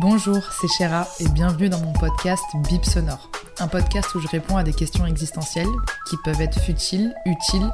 [0.00, 3.32] Bonjour, c'est Chéra et bienvenue dans mon podcast Bip Sonore.
[3.58, 5.66] Un podcast où je réponds à des questions existentielles
[6.08, 7.68] qui peuvent être futiles, utiles.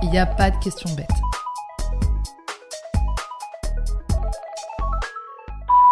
[0.00, 1.08] Il n'y a pas de questions bêtes.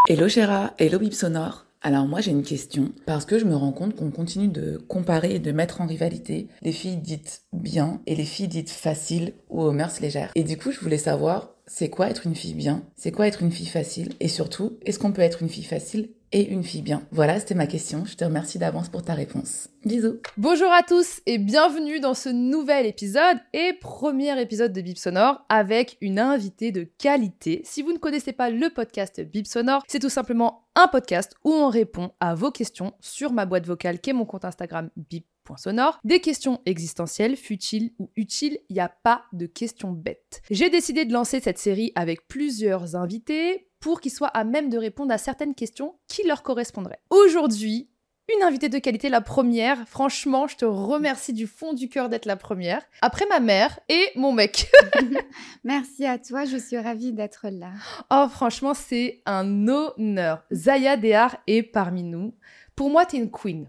[0.08, 1.66] Hello Chéra, hello Bip Sonore.
[1.80, 5.34] Alors moi j'ai une question parce que je me rends compte qu'on continue de comparer
[5.34, 9.62] et de mettre en rivalité les filles dites bien et les filles dites faciles ou
[9.62, 10.30] aux mœurs légères.
[10.36, 13.42] Et du coup je voulais savoir c'est quoi être une fille bien, c'est quoi être
[13.42, 14.14] une fille facile?
[14.20, 16.10] Et surtout est-ce qu'on peut être une fille facile?
[16.32, 18.04] Et une fille bien Voilà, c'était ma question.
[18.04, 19.68] Je te remercie d'avance pour ta réponse.
[19.84, 20.18] Bisous.
[20.36, 25.44] Bonjour à tous et bienvenue dans ce nouvel épisode et premier épisode de Bip Sonore
[25.48, 27.62] avec une invitée de qualité.
[27.64, 31.52] Si vous ne connaissez pas le podcast Bip Sonore, c'est tout simplement un podcast où
[31.52, 35.26] on répond à vos questions sur ma boîte vocale qui est mon compte Instagram Bip
[35.56, 35.98] sonore.
[36.04, 40.42] Des questions existentielles, futiles ou utiles, il n'y a pas de questions bêtes.
[40.50, 44.78] J'ai décidé de lancer cette série avec plusieurs invités pour qu'ils soient à même de
[44.78, 47.00] répondre à certaines questions qui leur correspondraient.
[47.10, 47.90] Aujourd'hui,
[48.34, 49.86] une invitée de qualité, la première.
[49.88, 52.82] Franchement, je te remercie du fond du cœur d'être la première.
[53.02, 54.70] Après ma mère et mon mec.
[55.64, 57.72] Merci à toi, je suis ravie d'être là.
[58.10, 60.44] Oh, franchement, c'est un honneur.
[60.52, 62.34] Zaya Dehar est parmi nous.
[62.76, 63.68] Pour moi, t'es une queen.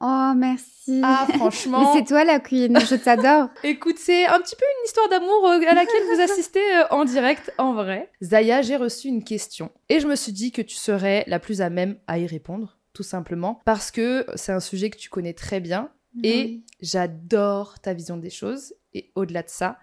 [0.00, 1.00] Oh, merci.
[1.04, 1.80] Ah, franchement.
[1.94, 3.48] Mais c'est toi la queen, je t'adore.
[3.62, 7.04] Écoute, c'est un petit peu une histoire d'amour euh, à laquelle vous assistez euh, en
[7.04, 8.10] direct, en vrai.
[8.22, 11.60] Zaya, j'ai reçu une question et je me suis dit que tu serais la plus
[11.60, 15.34] à même à y répondre, tout simplement, parce que c'est un sujet que tu connais
[15.34, 15.90] très bien
[16.24, 16.64] et Oui.
[16.80, 18.74] j'adore ta vision des choses.
[18.94, 19.78] Et au-delà de ça,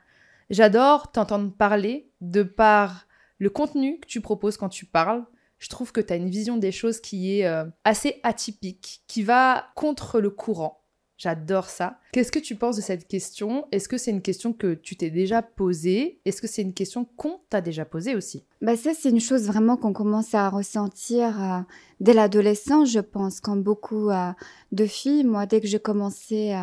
[0.50, 3.06] j'adore t'entendre parler de par
[3.38, 5.24] le contenu que tu proposes quand tu parles.
[5.60, 9.24] Je trouve que tu as une vision des choses qui est euh, assez atypique, qui
[9.24, 10.84] va contre le courant.
[11.18, 12.00] J'adore ça.
[12.12, 13.66] Qu'est-ce que tu penses de cette question?
[13.72, 16.22] Est-ce que c'est une question que tu t'es déjà posée?
[16.26, 18.46] Est-ce que c'est une question qu'on t'a déjà posée aussi?
[18.62, 21.60] Bah ça, c'est une chose vraiment qu'on commence à ressentir euh,
[22.02, 24.32] dès l'adolescence, je pense, comme beaucoup euh,
[24.72, 25.24] de filles.
[25.24, 26.54] Moi, dès que j'ai commencé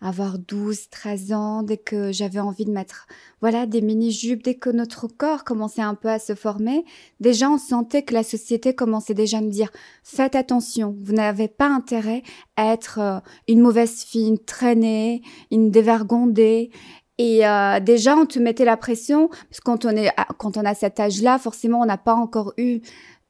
[0.00, 3.06] avoir 12, 13 ans, dès que j'avais envie de mettre
[3.40, 6.84] voilà des mini-jupes, dès que notre corps commençait un peu à se former,
[7.20, 9.70] déjà on sentait que la société commençait déjà à me dire
[10.02, 12.22] faites attention, vous n'avez pas intérêt
[12.56, 13.18] à être euh,
[13.48, 16.70] une mauvaise fille, une traînée, une dévergondée.
[17.18, 20.64] Et euh, déjà, on te mettait la pression, parce que quand on, est, quand on
[20.64, 22.80] a cet âge-là, forcément, on n'a pas encore eu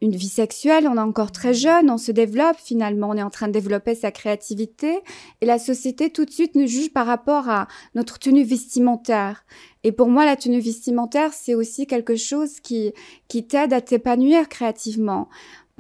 [0.03, 3.31] une vie sexuelle, on est encore très jeune, on se développe finalement, on est en
[3.31, 5.01] train de développer sa créativité.
[5.41, 9.45] Et la société, tout de suite, nous juge par rapport à notre tenue vestimentaire.
[9.85, 12.93] Et pour moi, la tenue vestimentaire, c'est aussi quelque chose qui,
[13.29, 15.29] qui t'aide à t'épanouir créativement.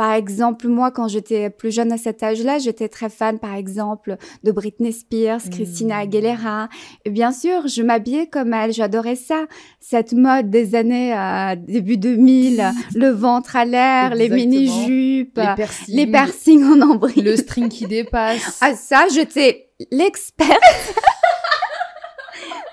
[0.00, 4.16] Par exemple, moi, quand j'étais plus jeune à cet âge-là, j'étais très fan, par exemple,
[4.44, 6.00] de Britney Spears, Christina Mm.
[6.00, 6.68] Aguilera.
[7.04, 9.44] Et bien sûr, je m'habillais comme elle, j'adorais ça.
[9.78, 15.54] Cette mode des années euh, début 2000, le ventre à l'air, les mini-jupes, Les les,
[15.54, 17.22] piercings, piercings en nombril.
[17.22, 18.56] le string qui dépasse.
[18.62, 20.94] Ah ça, j'étais l'experte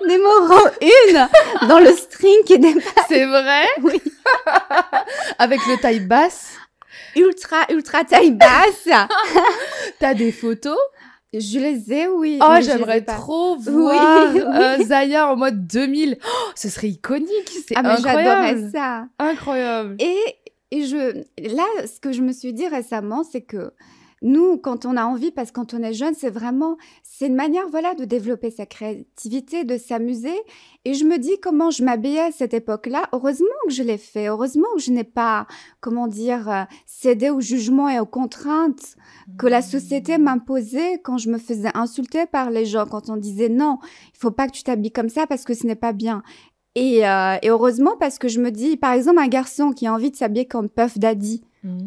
[0.06, 3.04] numéro une dans le string qui dépasse.
[3.08, 3.64] C'est vrai?
[3.82, 4.00] Oui.
[5.38, 6.52] Avec le taille basse,
[7.16, 8.88] Ultra, ultra taille basse.
[9.98, 10.78] t'as des photos?
[11.34, 12.38] Je les ai, oui.
[12.42, 14.40] Oh, j'aimerais trop voir oui.
[14.40, 16.16] euh, Zaya en mode 2000.
[16.24, 18.70] Oh, ce serait iconique, c'est Ah, incroyable.
[18.72, 19.06] ça.
[19.18, 19.96] Incroyable.
[19.98, 20.16] Et,
[20.70, 21.22] et je,
[21.54, 23.72] là, ce que je me suis dit récemment, c'est que
[24.22, 26.76] nous, quand on a envie, parce que quand on est jeune, c'est vraiment,
[27.18, 30.36] c'est une manière, voilà, de développer sa créativité, de s'amuser.
[30.84, 33.08] Et je me dis comment je m'habillais à cette époque-là.
[33.12, 34.28] Heureusement que je l'ai fait.
[34.28, 35.48] Heureusement que je n'ai pas,
[35.80, 38.94] comment dire, euh, cédé au jugement et aux contraintes
[39.36, 43.48] que la société m'imposait quand je me faisais insulter par les gens, quand on disait
[43.48, 43.78] non,
[44.14, 46.22] il faut pas que tu t'habilles comme ça parce que ce n'est pas bien.
[46.76, 49.92] Et, euh, et heureusement parce que je me dis, par exemple, un garçon qui a
[49.92, 51.42] envie de s'habiller comme Puff Daddy,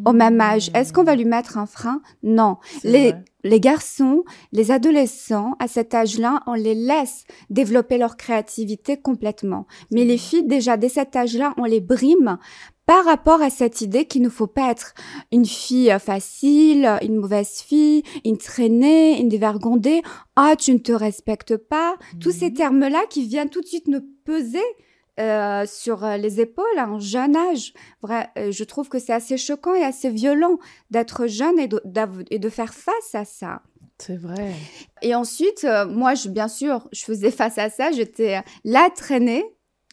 [0.05, 0.69] au même âge.
[0.73, 2.01] Est-ce qu'on va lui mettre un frein?
[2.23, 2.57] Non.
[2.83, 3.13] Les,
[3.43, 9.67] les garçons, les adolescents, à cet âge-là, on les laisse développer leur créativité complètement.
[9.91, 12.37] Mais les filles, déjà, dès cet âge-là, on les brime
[12.85, 14.93] par rapport à cette idée qu'il ne faut pas être
[15.31, 20.01] une fille facile, une mauvaise fille, une traînée, une dévergondée.
[20.35, 21.95] Ah, tu ne te respectes pas.
[22.19, 22.55] Tous ces mhm.
[22.55, 24.59] termes-là qui viennent tout de suite nous peser
[25.19, 27.73] euh, sur euh, les épaules à un jeune âge.
[28.01, 30.57] Vrai, euh, je trouve que c'est assez choquant et assez violent
[30.89, 31.81] d'être jeune et de,
[32.29, 33.61] et de, faire face à ça.
[33.97, 34.53] C'est vrai.
[35.01, 37.91] Et ensuite, moi, je, bien sûr, je faisais face à ça.
[37.91, 39.45] J'étais la traînée.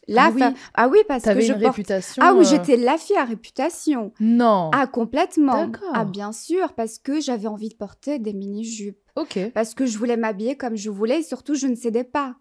[0.06, 0.42] La ah, oui.
[0.74, 2.22] ah oui, parce que je une réputation.
[2.24, 4.12] Ah oui, j'étais la fille à réputation.
[4.20, 4.70] Non.
[4.72, 5.70] Ah complètement.
[5.92, 8.98] Ah bien sûr, parce que j'avais envie de porter des mini-jupes.
[9.16, 9.38] Ok.
[9.52, 12.36] Parce que je voulais m'habiller comme je voulais et surtout je ne cédais pas.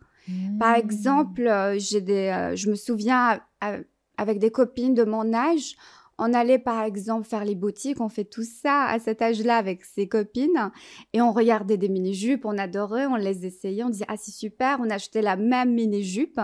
[0.59, 0.79] Par mmh.
[0.79, 3.39] exemple, euh, j'ai des, euh, je me souviens
[4.17, 5.75] avec des copines de mon âge,
[6.19, 9.85] on allait par exemple faire les boutiques, on fait tout ça à cet âge-là avec
[9.85, 10.71] ses copines
[11.13, 14.79] et on regardait des mini-jupes, on adorait, on les essayait, on disait ah c'est super,
[14.81, 16.39] on achetait la même mini-jupe,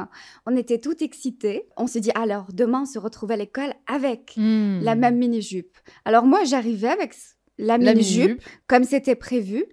[0.46, 4.34] on était toutes excitées, on se dit alors demain on se retrouve à l'école avec
[4.38, 5.00] la mmh.
[5.00, 5.78] même mini-jupe.
[6.06, 7.16] Alors moi j'arrivais avec
[7.58, 9.66] la mini-jupe comme c'était prévu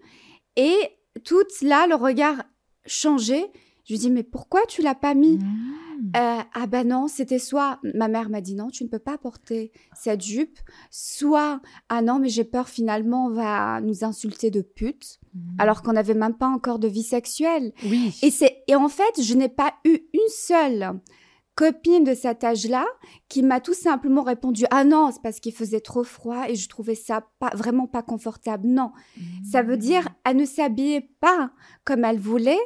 [0.56, 0.76] et
[1.24, 2.42] tout là le regard
[2.86, 3.50] changeait
[3.90, 5.38] je lui dis, mais pourquoi tu l'as pas mis?
[5.38, 6.12] Mmh.
[6.16, 9.18] euh, Ah ben non, c'était soit, ma mère m'a dit non, tu ne peux pas
[9.18, 10.60] porter cette jupe,
[10.92, 15.40] soit, ah non, mais j'ai peur finalement on va nous insulter de pute, mmh.
[15.58, 17.72] alors qu'on n'avait même pas encore de vie sexuelle.
[17.84, 18.16] Oui.
[18.22, 21.00] Et, c'est, et en fait, je n'ai pas eu une seule
[21.56, 22.86] copine de cet âge-là
[23.28, 26.68] qui m'a tout simplement répondu ah non c'est parce qu'il faisait trop froid et je
[26.70, 28.92] trouvais ça pas vraiment pas confortable non
[29.44, 30.14] ça veut dire mmh.
[30.24, 31.50] elle ne s'habillait pas
[31.84, 32.56] comme elle voulait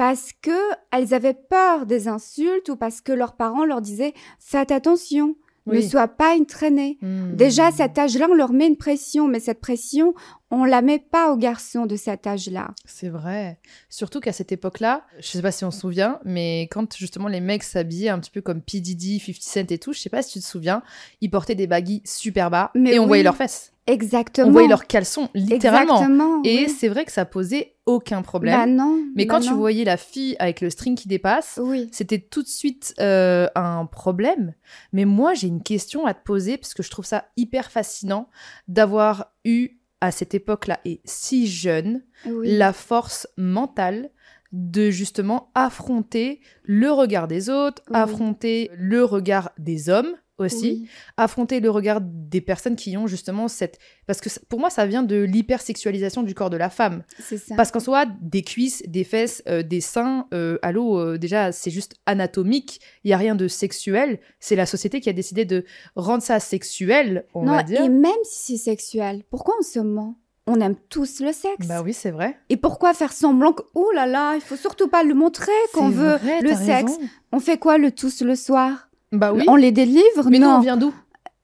[0.00, 0.58] parce que
[0.92, 5.36] elles avaient peur des insultes ou parce que leurs parents leur disaient faites attention,
[5.66, 6.96] ne sois pas une traînée.
[7.02, 7.36] Hmm.
[7.36, 10.14] Déjà à cet âge-là, on leur met une pression, mais cette pression,
[10.50, 12.72] on la met pas aux garçons de cet âge-là.
[12.84, 13.58] C'est vrai.
[13.88, 17.40] Surtout qu'à cette époque-là, je sais pas si on se souvient, mais quand justement les
[17.40, 18.80] mecs s'habillaient un petit peu comme P.
[18.80, 20.82] Diddy, 50 Cent et tout, je sais pas si tu te souviens,
[21.20, 23.72] ils portaient des baguilles super bas et on voyait leurs fesses.
[23.86, 24.48] Exactement.
[24.48, 26.42] On voyait leurs caleçons, littéralement.
[26.44, 28.56] et c'est vrai que ça posait aucun problème.
[28.56, 29.02] Bah non.
[29.16, 31.58] Mais bah quand tu voyais la fille avec le string qui dépasse,
[31.90, 34.54] c'était tout de suite euh, un problème.
[34.92, 38.28] Mais moi, j'ai une question à te poser parce que je trouve ça hyper fascinant
[38.68, 44.10] d'avoir eu à cette époque-là et si jeune la force mentale
[44.52, 51.70] de justement affronter le regard des autres, affronter le regard des hommes aussi, affronter le
[51.70, 53.78] regard des personnes qui ont justement cette...
[54.06, 57.02] Parce que pour moi, ça vient de l'hypersexualisation du corps de la femme.
[57.18, 57.54] Ça.
[57.56, 61.70] Parce qu'en soi, des cuisses, des fesses, euh, des seins, euh, allô, euh, déjà, c'est
[61.70, 64.20] juste anatomique, il n'y a rien de sexuel.
[64.38, 65.64] C'est la société qui a décidé de
[65.96, 67.82] rendre ça sexuel, on va dire.
[67.82, 70.16] Et même si c'est sexuel, pourquoi on se ment?
[70.46, 71.68] On aime tous le sexe.
[71.68, 72.36] Bah oui, c'est vrai.
[72.48, 75.90] Et pourquoi faire semblant que, oh là là, il faut surtout pas le montrer qu'on
[75.90, 76.98] veut le sexe?
[77.30, 78.89] On fait quoi le tous le soir?
[79.12, 79.44] Bah oui.
[79.48, 80.56] On les délivre, mais non.
[80.56, 80.94] on vient d'où?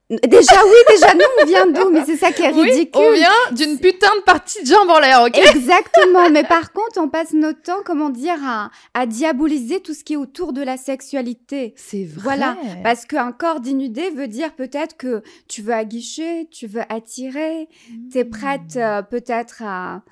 [0.09, 1.91] Déjà, oui, déjà, nous, on vient d'où?
[1.91, 2.91] Mais c'est ça qui est ridicule.
[2.95, 5.37] on vient d'une putain de partie de jambes en l'air, ok?
[5.37, 6.31] Exactement.
[6.31, 10.13] mais par contre, on passe notre temps, comment dire, à, à diaboliser tout ce qui
[10.13, 11.75] est autour de la sexualité.
[11.77, 12.23] C'est vrai.
[12.23, 12.57] Voilà.
[12.85, 17.69] Parce qu'un corps dénudé veut dire peut-être que tu veux aguicher, tu veux attirer,
[18.12, 20.03] tu es prête euh, peut-être à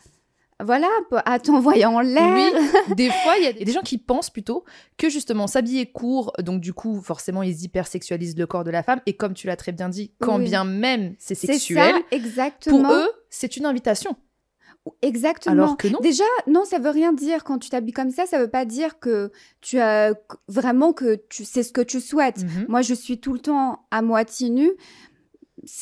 [0.62, 0.88] voilà,
[1.24, 2.34] à t'envoyer en l'air.
[2.34, 4.64] Oui, des fois, il y a des gens qui pensent plutôt
[4.96, 9.00] que justement s'habiller court, donc du coup, forcément, ils hypersexualisent le corps de la femme.
[9.06, 12.82] Et comme tu l'as très bien dit, quand bien même c'est sexuel, exactement.
[12.82, 14.16] pour eux, c'est une invitation.
[15.02, 15.54] Exactement.
[15.54, 15.98] Alors que non.
[16.02, 18.26] Déjà, non, ça veut rien dire quand tu t'habilles comme ça.
[18.26, 20.14] Ça veut pas dire que tu as
[20.46, 22.44] vraiment que tu sais ce que tu souhaites.
[22.44, 22.66] Mhm.
[22.68, 24.72] Moi, je suis tout le temps à moitié nue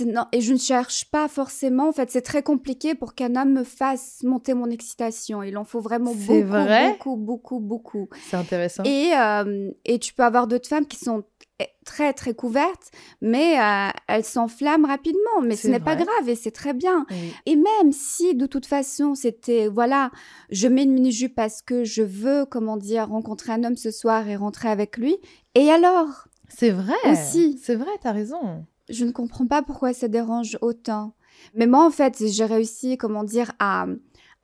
[0.07, 1.89] non, et je ne cherche pas forcément.
[1.89, 5.43] En fait, c'est très compliqué pour qu'un homme me fasse monter mon excitation.
[5.43, 6.93] Il en faut vraiment beaucoup, vrai?
[6.93, 8.09] beaucoup, beaucoup, beaucoup.
[8.29, 8.85] C'est intéressant.
[8.85, 11.25] Et, euh, et tu peux avoir d'autres femmes qui sont
[11.85, 15.41] très très couvertes, mais euh, elles s'enflamment rapidement.
[15.43, 17.07] Mais ce n'est pas grave et c'est très bien.
[17.47, 20.11] Et même si de toute façon c'était voilà,
[20.51, 23.91] je mets une mini jupe parce que je veux comment dire rencontrer un homme ce
[23.91, 25.17] soir et rentrer avec lui.
[25.55, 26.29] Et alors?
[26.49, 26.95] C'est vrai.
[27.11, 27.59] Aussi.
[27.63, 31.15] C'est vrai, t'as raison je ne comprends pas pourquoi ça dérange autant.
[31.55, 33.87] Mais moi, en fait, j'ai réussi, comment dire, à,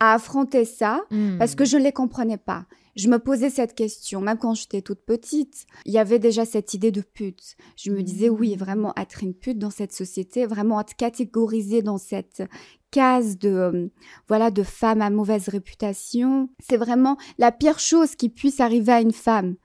[0.00, 1.00] affronter ça
[1.40, 1.66] parce que hmm.
[1.66, 2.66] je ne les comprenais pas.
[2.94, 5.66] Je me posais cette question, même quand j'étais toute petite.
[5.86, 7.56] Il y avait déjà cette idée de pute.
[7.76, 8.58] Je me disais, oui, hmm.
[8.58, 12.42] vraiment, être une pute dans cette société, vraiment être catégorisée dans cette
[12.90, 13.88] case de, euh,
[14.28, 19.00] voilà, de femme à mauvaise réputation, c'est vraiment la pire chose qui puisse arriver à
[19.00, 19.56] une femme.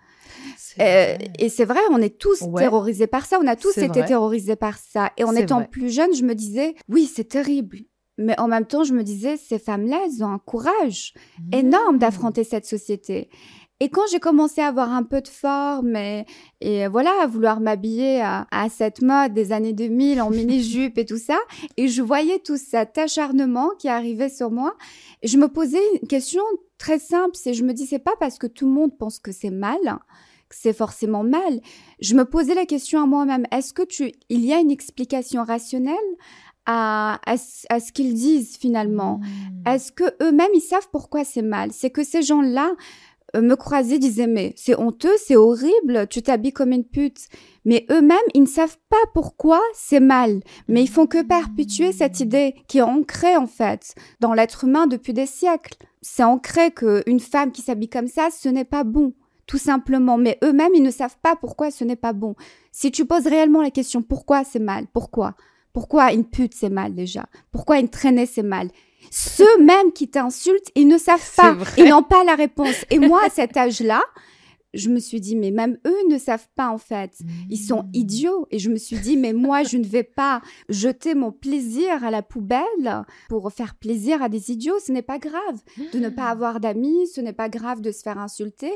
[0.79, 3.39] Euh, et c'est vrai, on est tous terrorisés par ça.
[3.41, 5.11] On a tous été terrorisés par ça.
[5.17, 7.79] Et en étant plus jeune, je me disais, oui, c'est terrible.
[8.17, 11.13] Mais en même temps, je me disais, ces femmes-là, elles ont un courage
[11.51, 11.99] énorme mmh.
[11.99, 13.29] d'affronter cette société.
[13.79, 16.25] Et quand j'ai commencé à avoir un peu de forme et,
[16.61, 21.17] et voilà, à vouloir m'habiller à, cette mode des années 2000 en mini-jupe et tout
[21.17, 21.37] ça,
[21.75, 24.75] et je voyais tout cet acharnement qui arrivait sur moi,
[25.23, 26.43] je me posais une question
[26.77, 29.33] très simple, c'est je me dis c'est pas parce que tout le monde pense que
[29.33, 29.79] c'est mal
[30.55, 31.61] c'est forcément mal.
[31.99, 35.43] Je me posais la question à moi-même, est-ce que tu il y a une explication
[35.43, 35.95] rationnelle
[36.65, 39.19] à, à, ce qu'ils disent finalement?
[39.19, 39.69] Mmh.
[39.69, 41.71] Est-ce que eux-mêmes ils savent pourquoi c'est mal?
[41.71, 42.73] C'est que ces gens-là
[43.35, 47.27] euh, me croisaient, disaient mais c'est honteux, c'est horrible, tu t'habilles comme une pute.
[47.65, 52.19] Mais eux-mêmes, ils ne savent pas pourquoi c'est mal, mais ils font que perpétuer cette
[52.19, 55.77] idée qui est ancrée en fait dans l'être humain depuis des siècles.
[56.01, 59.13] C'est ancré qu'une femme qui s'habille comme ça, ce n'est pas bon,
[59.47, 60.17] tout simplement.
[60.17, 62.35] Mais eux-mêmes, ils ne savent pas pourquoi ce n'est pas bon.
[62.71, 65.35] Si tu poses réellement la question pourquoi c'est mal, pourquoi?
[65.73, 67.25] Pourquoi une pute c'est mal déjà?
[67.51, 68.69] Pourquoi une traînée c'est mal?
[69.11, 72.85] Ceux-mêmes qui t'insultent, ils ne savent pas, ils n'ont pas la réponse.
[72.89, 74.01] Et moi, à cet âge-là,
[74.73, 77.19] je me suis dit, mais même eux ne savent pas en fait.
[77.49, 77.89] Ils sont mmh.
[77.93, 78.47] idiots.
[78.51, 82.11] Et je me suis dit, mais moi, je ne vais pas jeter mon plaisir à
[82.11, 84.79] la poubelle pour faire plaisir à des idiots.
[84.85, 85.61] Ce n'est pas grave
[85.93, 86.31] de ne pas mmh.
[86.31, 88.71] avoir d'amis, ce n'est pas grave de se faire insulter.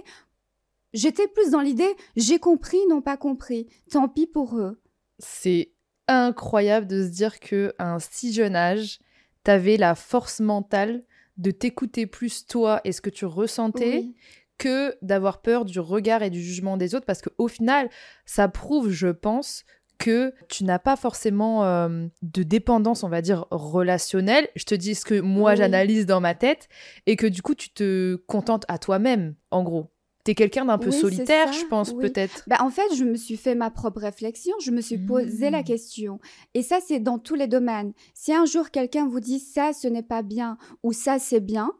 [0.93, 3.67] J'étais plus dans l'idée, j'ai compris, non pas compris.
[3.91, 4.81] Tant pis pour eux.
[5.19, 5.71] C'est
[6.07, 8.99] incroyable de se dire que à un si jeune âge,
[9.43, 11.03] t'avais la force mentale
[11.37, 14.09] de t'écouter plus toi et ce que tu ressentais
[14.57, 17.89] que d'avoir peur du regard et du jugement des autres parce qu'au final,
[18.25, 19.63] ça prouve, je pense,
[19.99, 24.47] que tu n'as pas forcément euh, de dépendance, on va dire, relationnelle.
[24.55, 26.69] Je te dis ce que moi j'analyse dans ma tête
[27.05, 29.91] et que du coup tu te contentes à toi-même, en gros
[30.35, 32.43] quelqu'un d'un peu solitaire, je pense, peut-être.
[32.47, 35.61] Bah, en fait, je me suis fait ma propre réflexion, je me suis posé la
[35.61, 35.65] mmh.
[35.65, 36.19] question.
[36.53, 37.93] Et ça, c'est dans tous les domaines.
[38.13, 41.71] Si un jour quelqu'un vous dit ça, ce n'est pas bien ou ça, c'est bien,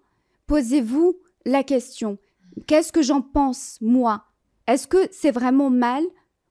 [0.47, 2.17] posez-vous la question.
[2.65, 4.23] Qu'est-ce que j'en pense, moi?
[4.67, 6.03] Est-ce que c'est vraiment mal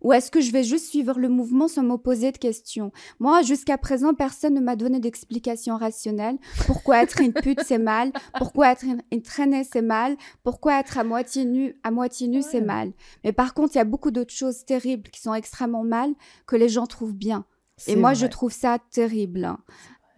[0.07, 2.93] ou est-ce que je vais juste suivre le mouvement sans m'opposer de questions?
[3.19, 6.39] Moi, jusqu'à présent, personne ne m'a donné d'explication rationnelle.
[6.65, 8.13] Pourquoi être une pute, c'est mal?
[8.39, 10.17] Pourquoi être une, traînée, c'est mal?
[10.45, 12.93] Pourquoi être à moitié nu, à moitié nu, c'est mal?
[13.25, 16.15] Mais par contre, il y a beaucoup d'autres choses terribles qui sont extrêmement mal
[16.47, 17.45] que les gens trouvent bien.
[17.89, 19.57] Et moi, je trouve ça terrible.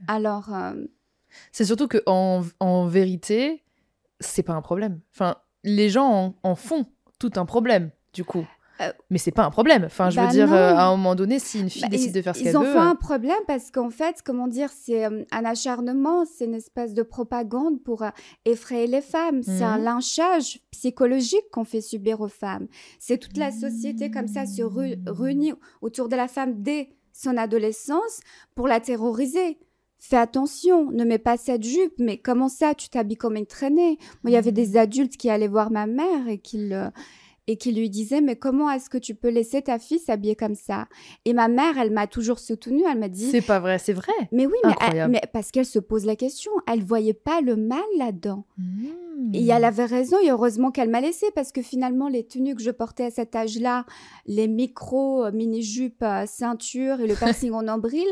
[0.06, 0.54] Alors...
[0.54, 0.74] Euh,
[1.50, 3.64] c'est surtout que en, en vérité,
[4.20, 5.00] c'est pas un problème.
[5.14, 6.84] Enfin, les gens en font
[7.18, 8.44] tout un problème, du coup.
[8.80, 9.84] Euh, mais c'est pas un problème.
[9.84, 12.14] Enfin, je veux bah dire, euh, à un moment donné, si une fille bah, décide
[12.14, 12.62] de faire ce qu'elle veut.
[12.62, 16.44] Ils en font un problème parce qu'en fait, comment dire, c'est euh, un acharnement, c'est
[16.44, 18.04] une espèce de propagande pour
[18.44, 19.42] effrayer les femmes.
[19.42, 19.84] C'est un mhm.
[19.84, 22.68] lynchage psychologique qu'on fait subir aux femmes.
[23.00, 28.20] C'est toute la société comme ça se réunit autour de la femme dès son adolescence
[28.54, 29.58] pour la terroriser.
[30.00, 33.98] Fais attention, ne mets pas cette jupe, mais comment ça, tu t'habilles comme une traînée?
[34.22, 34.56] Moi, il y avait mhm.
[34.56, 36.90] des adultes qui allaient voir ma mère et qui le
[37.48, 40.54] et qui lui disait mais comment est-ce que tu peux laisser ta fille s'habiller comme
[40.54, 40.86] ça?
[41.24, 44.12] Et ma mère, elle m'a toujours soutenue, elle m'a dit C'est pas vrai, c'est vrai.
[44.30, 44.58] Mais oui,
[45.08, 48.44] mais, parce qu'elle se pose la question, elle voyait pas le mal là-dedans.
[48.58, 49.34] Mmh.
[49.34, 52.62] Et elle avait raison et heureusement qu'elle m'a laissé parce que finalement les tenues que
[52.62, 53.86] je portais à cet âge-là,
[54.26, 58.06] les micros euh, mini-jupes, euh, ceinture et le piercing en nombril,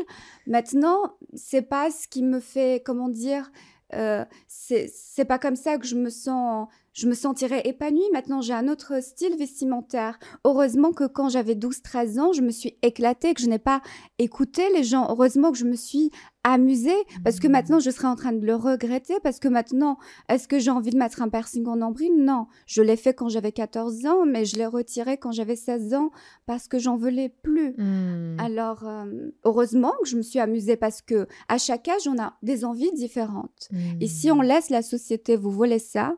[0.47, 3.51] maintenant, c'est pas ce qui me fait comment dire
[3.93, 6.67] euh, c'est pas comme ça que je me sens
[6.97, 8.09] je me sentirais épanouie.
[8.11, 10.17] Maintenant, j'ai un autre style vestimentaire.
[10.43, 13.81] Heureusement que quand j'avais 12-13 ans, je me suis éclatée, que je n'ai pas
[14.17, 15.05] écouté les gens.
[15.07, 16.09] Heureusement que je me suis
[16.43, 20.47] amusée, parce que maintenant, je serais en train de le regretter, parce que maintenant, est-ce
[20.47, 22.13] que j'ai envie de mettre un piercing en nombril?
[22.17, 22.47] Non.
[22.65, 26.09] Je l'ai fait quand j'avais 14 ans, mais je l'ai retiré quand j'avais 16 ans,
[26.47, 27.75] parce que j'en voulais plus.
[27.77, 28.37] Hmm.
[28.39, 32.33] Alors, euh, heureusement que je me suis amusée, parce que à chaque âge, on a
[32.41, 33.69] des envies différentes.
[34.01, 36.15] Et si on laisse la société vous voler ça,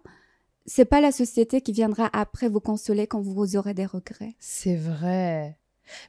[0.69, 4.35] c'est pas la société qui viendra après vous consoler quand vous aurez des regrets.
[4.39, 5.57] C'est vrai.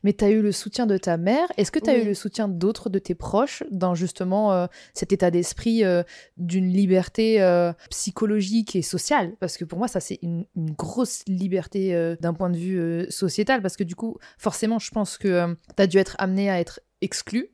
[0.05, 1.49] Mais tu as eu le soutien de ta mère.
[1.57, 5.15] Est-ce que tu as eu le soutien d'autres de tes proches dans justement euh, cet
[5.15, 6.03] état d'esprit euh,
[6.37, 9.35] d'une liberté euh, psychologique et sociale?
[9.41, 13.63] Parce que pour moi, ça, c'est une, une, grosse liberté d'un point de vue sociétal.
[13.63, 16.81] Parce que du coup, forcément, je pense que tu as dû être amené à être
[17.01, 17.51] exclu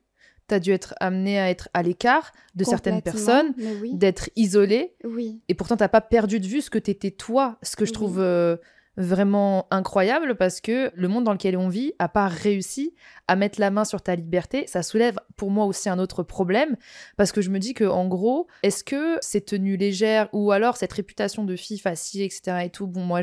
[0.48, 3.54] tu as dû être amené à être à l'écart de certaines personnes,
[3.92, 4.94] d'être isolé.
[5.04, 5.40] Oui.
[5.48, 7.92] Et pourtant, tu pas perdu de vue ce que tu étais toi, ce que je
[7.92, 8.56] trouve euh,
[8.96, 12.94] vraiment incroyable parce que le monde dans lequel on vit a pas réussi
[13.28, 14.66] à mettre la main sur ta liberté.
[14.66, 16.76] Ça soulève pour moi aussi un autre problème
[17.16, 20.76] parce que je me dis que en gros, est-ce que ces tenues légères ou alors
[20.76, 22.62] cette réputation de fille facile, etc.
[22.64, 23.20] et tout, bon, moi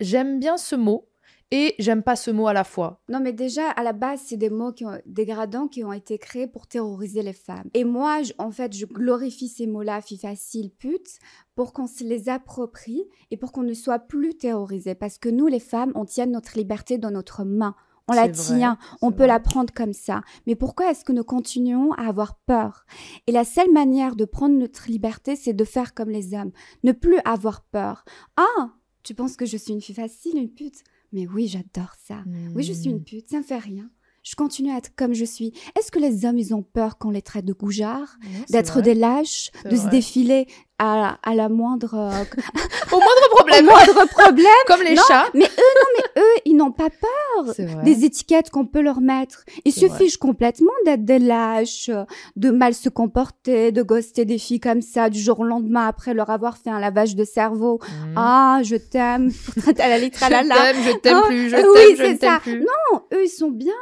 [0.00, 1.08] j'aime bien ce mot
[1.50, 3.00] et j'aime pas ce mot à la fois.
[3.08, 6.18] Non, mais déjà, à la base, c'est des mots qui ont, dégradants qui ont été
[6.18, 7.68] créés pour terroriser les femmes.
[7.74, 11.18] Et moi, en fait, je glorifie ces mots-là, fille facile, pute,
[11.54, 14.94] pour qu'on se les approprie et pour qu'on ne soit plus terrorisé.
[14.94, 17.74] Parce que nous, les femmes, on tient notre liberté dans notre main.
[18.06, 20.20] On la tient, on peut la prendre comme ça.
[20.46, 22.84] Mais pourquoi est-ce que nous continuons à avoir peur?
[23.26, 26.52] Et la seule manière de prendre notre liberté, c'est de faire comme les hommes.
[26.82, 28.04] Ne plus avoir peur.
[28.36, 28.72] Ah,
[29.02, 30.84] tu penses que je suis une fille facile, une pute?
[31.14, 32.22] Mais oui, j'adore ça.
[32.54, 33.04] Oui, je suis une hmm.
[33.04, 33.88] pute, ça ne fait rien
[34.24, 35.52] je continue à être comme je suis.
[35.78, 38.16] Est-ce que les hommes, ils ont peur qu'on les traite de goujards,
[38.48, 40.46] d'être des lâches, de se défiler
[40.78, 41.94] à, à la moindre...
[41.94, 42.24] Euh,
[42.92, 46.56] Au moindre problème Au moindre problème Comme les chats Mais eux, non, mais eux, ils
[46.56, 47.54] n'ont pas peur
[47.84, 49.44] des étiquettes qu'on peut leur mettre.
[49.64, 51.90] Ils se fichent complètement d'être des lâches,
[52.36, 56.14] de mal se comporter, de ghoster des filles comme ça du jour au lendemain après
[56.14, 57.80] leur avoir fait un lavage de cerveau.
[57.82, 58.14] Mmh.
[58.16, 59.30] Ah, je t'aime,
[59.78, 62.02] à la litre à la Je t'aime, je t'aime oh, plus, je t'aime, oui, je
[62.04, 62.60] ne t'aime plus.
[62.60, 63.72] Non, eux, ils sont bien.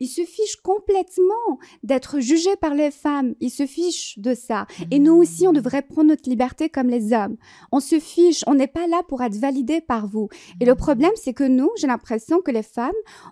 [0.00, 3.34] Ils se fichent complètement d'être jugés par les femmes.
[3.40, 4.66] Ils se fichent de ça.
[4.90, 5.56] Et nous aussi, on mmh.
[5.56, 6.35] devrait prendre notre liberté
[6.72, 7.36] comme les hommes.
[7.72, 10.28] On se fiche, on n'est pas là pour être validé par vous.
[10.60, 12.90] Et le problème, c'est que nous, j'ai l'impression que les femmes,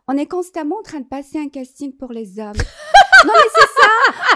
[0.09, 2.53] on est constamment en train de passer un casting pour les hommes.
[3.27, 3.89] non mais c'est ça.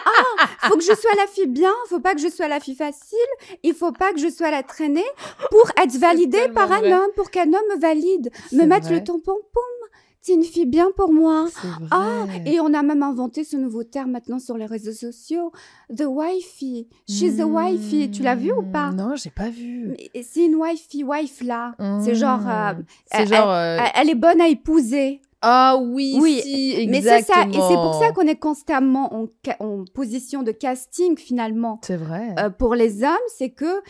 [0.06, 2.74] Ah, faut que je sois la fille bien, faut pas que je sois la fille
[2.74, 3.18] facile,
[3.62, 5.04] il faut pas que je sois la traînée
[5.50, 9.36] pour être validée par un homme, pour qu'un homme me valide, me mette le tampon,
[9.52, 9.87] poum,
[10.28, 11.46] c'est une fille bien pour moi.
[11.90, 15.52] Ah, et on a même inventé ce nouveau terme maintenant sur les réseaux sociaux,
[15.94, 16.86] the wifey.
[17.08, 18.10] She's a wifey.
[18.10, 18.90] Tu l'as vu ou pas?
[18.90, 19.96] Non, j'ai pas vu.
[20.22, 21.74] C'est une wifey, wife là.
[22.04, 22.74] C'est genre, euh,
[23.10, 25.22] c'est genre, euh, elle, est bonne à épouser.
[25.40, 26.90] Ah oui, oui, si, exactement.
[26.90, 29.28] Mais c'est ça, et c'est pour ça qu'on est constamment en,
[29.60, 31.80] en, position de casting finalement.
[31.84, 32.34] C'est vrai.
[32.38, 33.80] Euh, pour les hommes, c'est que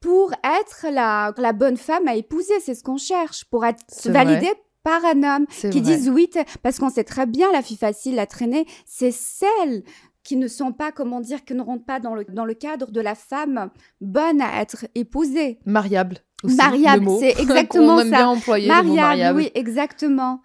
[0.00, 4.48] pour être la, la bonne femme à épouser, c'est ce qu'on cherche, pour être validé
[4.84, 6.30] par un homme qui disent oui,
[6.62, 9.82] parce qu'on sait très bien la fille facile à traîner, c'est celle
[10.22, 12.90] qui ne sont pas, comment dire, qui ne rentrent pas dans le, dans le cadre
[12.90, 15.58] de la femme bonne à être épousée.
[15.66, 16.18] Mariable.
[16.42, 18.04] Aussi, mariable, c'est exactement ça.
[18.04, 20.40] Bien employer, mariable, mariable, oui, exactement.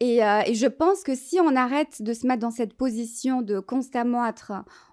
[0.00, 3.42] Et, euh, et, je pense que si on arrête de se mettre dans cette position
[3.42, 4.52] de constamment être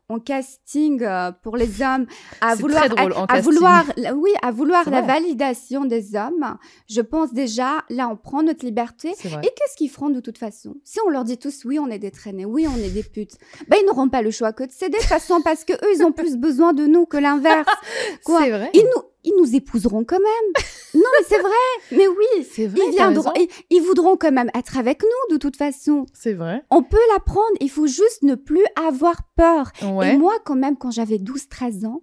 [0.10, 2.06] en casting euh, pour les hommes,
[2.42, 2.86] à vouloir,
[3.28, 3.86] à, vouloir,
[4.16, 6.58] oui, à vouloir la validation des hommes.
[6.90, 9.10] Je pense déjà, là, on prend notre liberté.
[9.10, 10.76] Et qu'est-ce qu'ils feront de toute façon?
[10.84, 13.38] Si on leur dit tous, oui, on est des traînés, oui, on est des putes,
[13.67, 15.93] ben ils n'auront pas le choix que de céder de toute façon parce que eux,
[15.93, 17.67] ils ont plus besoin de nous que l'inverse.
[18.26, 18.48] Quoi?
[18.48, 18.70] Vrai.
[18.74, 20.63] Ils nous, ils nous épouseront quand même.
[20.93, 21.51] non, mais c'est vrai.
[21.91, 22.82] Mais oui, c'est vrai.
[22.88, 23.32] Ils viendront,
[23.69, 26.06] ils, voudront quand même être avec nous de toute façon.
[26.13, 26.63] C'est vrai.
[26.69, 27.58] On peut l'apprendre.
[27.60, 29.71] Il faut juste ne plus avoir peur.
[29.82, 32.01] Et moi, quand même, quand j'avais 12-13 ans,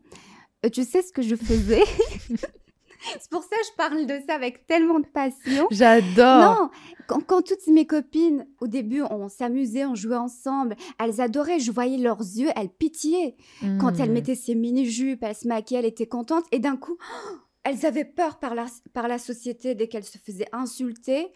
[0.65, 1.85] euh, tu sais ce que je faisais?
[3.19, 5.67] C'est pour ça que je parle de ça avec tellement de passion.
[5.71, 6.71] J'adore.
[7.09, 11.71] Non, quand, toutes mes copines, au début, on s'amusait, on jouait ensemble, elles adoraient, je
[11.71, 13.37] voyais leurs yeux, elles pitiaient.
[13.81, 14.13] Quand elles hmm.
[14.13, 16.45] mettaient ses mini-jupes, elles se maquillaient, elles étaient contentes.
[16.53, 16.97] Et d'un coup,
[17.65, 21.29] elles avaient peur par la, par la société dès qu'elles se faisaient insulter.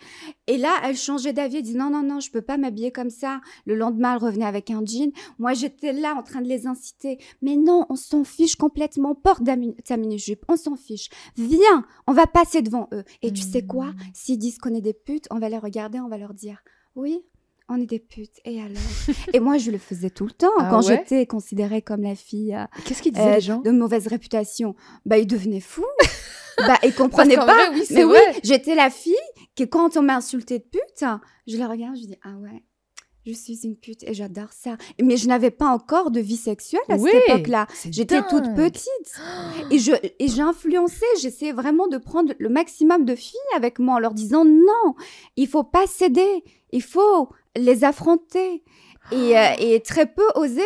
[0.46, 3.10] Et là, elles changeaient d'avis, elles disaient non, non, non, je peux pas m'habiller comme
[3.10, 3.40] ça.
[3.64, 5.12] Le lendemain, elles revenaient avec un jean.
[5.38, 7.18] Moi, j'étais là en train de les inciter.
[7.42, 9.14] Mais non, on s'en fiche complètement.
[9.14, 9.42] Porte
[9.84, 11.08] ta mini-jupe, on s'en fiche.
[11.36, 13.04] Viens, on va passer devant eux.
[13.22, 13.86] Et tu sais quoi?
[13.86, 13.96] Mmh.
[14.12, 16.62] S'ils disent qu'on est des putes, on va les regarder, on va leur dire
[16.98, 17.24] oui,
[17.68, 18.40] on est des putes.
[18.44, 18.76] Et alors?
[19.32, 22.54] Et moi, je le faisais tout le temps ah quand j'étais considérée comme la fille.
[22.54, 23.60] Euh, Qu'est-ce qu'ils disaient les gens?
[23.60, 24.74] De mauvaise réputation.
[25.04, 25.84] Bah, ils devenaient fous.
[26.58, 27.70] bah, ils comprenaient pas.
[27.72, 29.14] oui, mais oui, j'étais la fille
[29.56, 31.04] que quand on m'a insultée de pute,
[31.46, 32.64] je la regarde, je dis ah ouais.
[33.28, 34.78] Je suis une pute et j'adore ça.
[35.02, 37.66] Mais je n'avais pas encore de vie sexuelle à cette époque-là.
[37.90, 39.20] J'étais toute petite.
[39.70, 43.96] Et je et j'ai influencé, j'essayais vraiment de prendre le maximum de filles avec moi
[43.96, 44.94] en leur disant non,
[45.36, 48.62] il faut pas céder, il faut les affronter
[49.12, 50.62] et, euh, et très peu oser.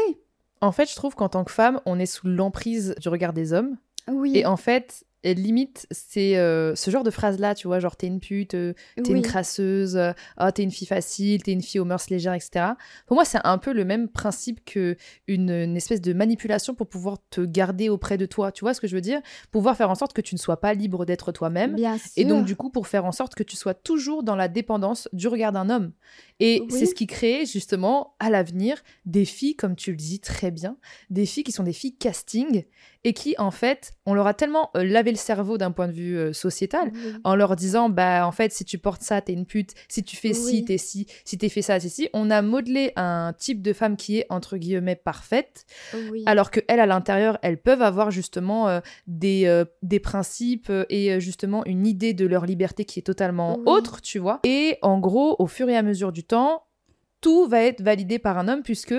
[0.60, 3.52] En fait, je trouve qu'en tant que femme, on est sous l'emprise du regard des
[3.52, 3.76] hommes.
[4.08, 4.36] Oui.
[4.36, 8.08] Et en fait, et limite, c'est euh, ce genre de phrase-là, tu vois, genre t'es
[8.08, 11.80] une pute, euh, t'es une crasseuse, euh, oh, t'es une fille facile, t'es une fille
[11.80, 12.72] aux mœurs légères, etc.
[13.06, 14.96] Pour moi, c'est un peu le même principe que
[15.28, 18.50] une, espèce de manipulation pour pouvoir te garder auprès de toi.
[18.50, 19.20] Tu vois ce que je veux dire?
[19.52, 21.76] Pouvoir faire en sorte que tu ne sois pas libre d'être toi-même.
[22.16, 25.08] Et donc, du coup, pour faire en sorte que tu sois toujours dans la dépendance
[25.12, 25.92] du regard d'un homme.
[26.40, 30.50] Et c'est ce qui crée, justement, à l'avenir, des filles, comme tu le dis très
[30.50, 30.76] bien,
[31.10, 32.64] des filles qui sont des filles casting
[33.04, 35.92] et qui, en fait, on leur a tellement euh, lavé le cerveau d'un point de
[35.92, 36.92] vue euh, sociétal
[37.24, 40.16] en leur disant, bah, en fait, si tu portes ça, t'es une pute, si tu
[40.16, 42.08] fais ci, t'es ci, si t'es fait ça, c'est ci.
[42.12, 45.66] On a modelé un type de femme qui est, entre guillemets, parfaite,
[46.26, 51.64] alors que elles, à l'intérieur, elles peuvent avoir justement euh, des, des principes et justement
[51.64, 54.40] une idée de leur liberté qui est totalement autre, tu vois.
[54.44, 56.64] Et en gros, au fur et à mesure du temps,
[57.22, 58.94] tout va être validé par un homme puisque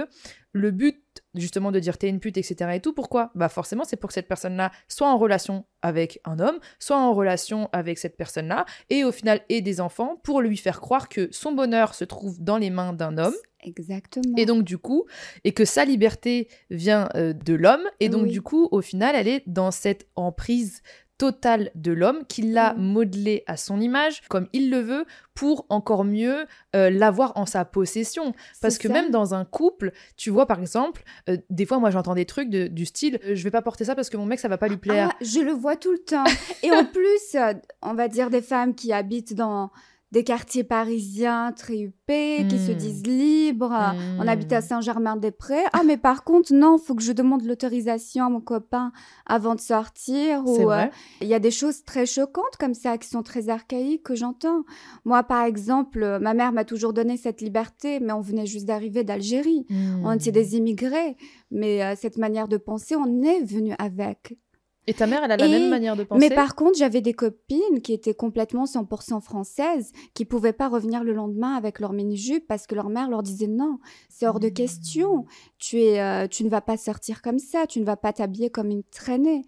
[0.54, 1.04] le but
[1.36, 2.72] justement de dire t'es une pute, etc.
[2.76, 3.32] et tout, pourquoi?
[3.36, 7.14] Bah forcément c'est pour que cette personne-là soit en relation avec un homme, soit en
[7.14, 11.28] relation avec cette personne-là, et au final ait des enfants pour lui faire croire que
[11.32, 13.36] son bonheur se trouve dans les mains d'un homme.
[13.66, 14.36] Exactement.
[14.38, 15.06] Et donc du coup,
[15.44, 19.28] et que sa liberté vient euh, de l'homme, et donc du coup, au final, elle
[19.28, 20.82] est dans cette emprise
[21.24, 22.82] total de l'homme, qu'il l'a mm.
[22.82, 27.64] modelé à son image, comme il le veut, pour encore mieux euh, l'avoir en sa
[27.64, 28.34] possession.
[28.62, 32.14] Parce que même dans un couple, tu vois, par exemple, euh, des fois, moi, j'entends
[32.14, 34.50] des trucs du style euh, je vais pas porter ça parce que mon mec, ça
[34.50, 35.12] va pas lui plaire.
[35.14, 36.26] Ah, je le vois tout le temps.
[36.62, 37.38] Et en plus,
[37.82, 39.72] on va dire des femmes qui habitent dans
[40.14, 42.76] des quartiers parisiens très huppés, qui se hmm.
[42.76, 43.76] disent libres.
[44.20, 44.64] On habite à hmm.
[44.64, 45.64] Saint-Germain-des-Prés.
[45.74, 48.92] Ah, mais par contre, non, faut que je demande l'autorisation à mon copain
[49.26, 50.46] avant de sortir.
[50.46, 50.86] Ou euh,
[51.20, 54.66] il y a des choses très choquantes comme ça, qui sont très archaïques que j'entends.
[55.04, 59.04] Moi, par exemple, ma mère m'a toujours donné cette liberté, mais on venait juste d'arriver
[59.04, 59.66] d'Algérie.
[60.04, 60.34] On était hmm.
[60.34, 61.18] des immigrés,
[61.50, 64.38] mais euh, cette manière de penser, on est venu avec.
[64.86, 67.14] Et ta mère, elle a la même manière de penser Mais par contre, j'avais des
[67.14, 72.48] copines qui étaient complètement 100% françaises, qui pouvaient pas revenir le lendemain avec leur mini-jupe
[72.48, 74.54] parce que leur mère leur disait non, c'est hors de mmh.
[74.54, 75.26] question.
[75.58, 78.50] Tu, es, euh, tu ne vas pas sortir comme ça, tu ne vas pas t'habiller
[78.50, 79.44] comme une traînée.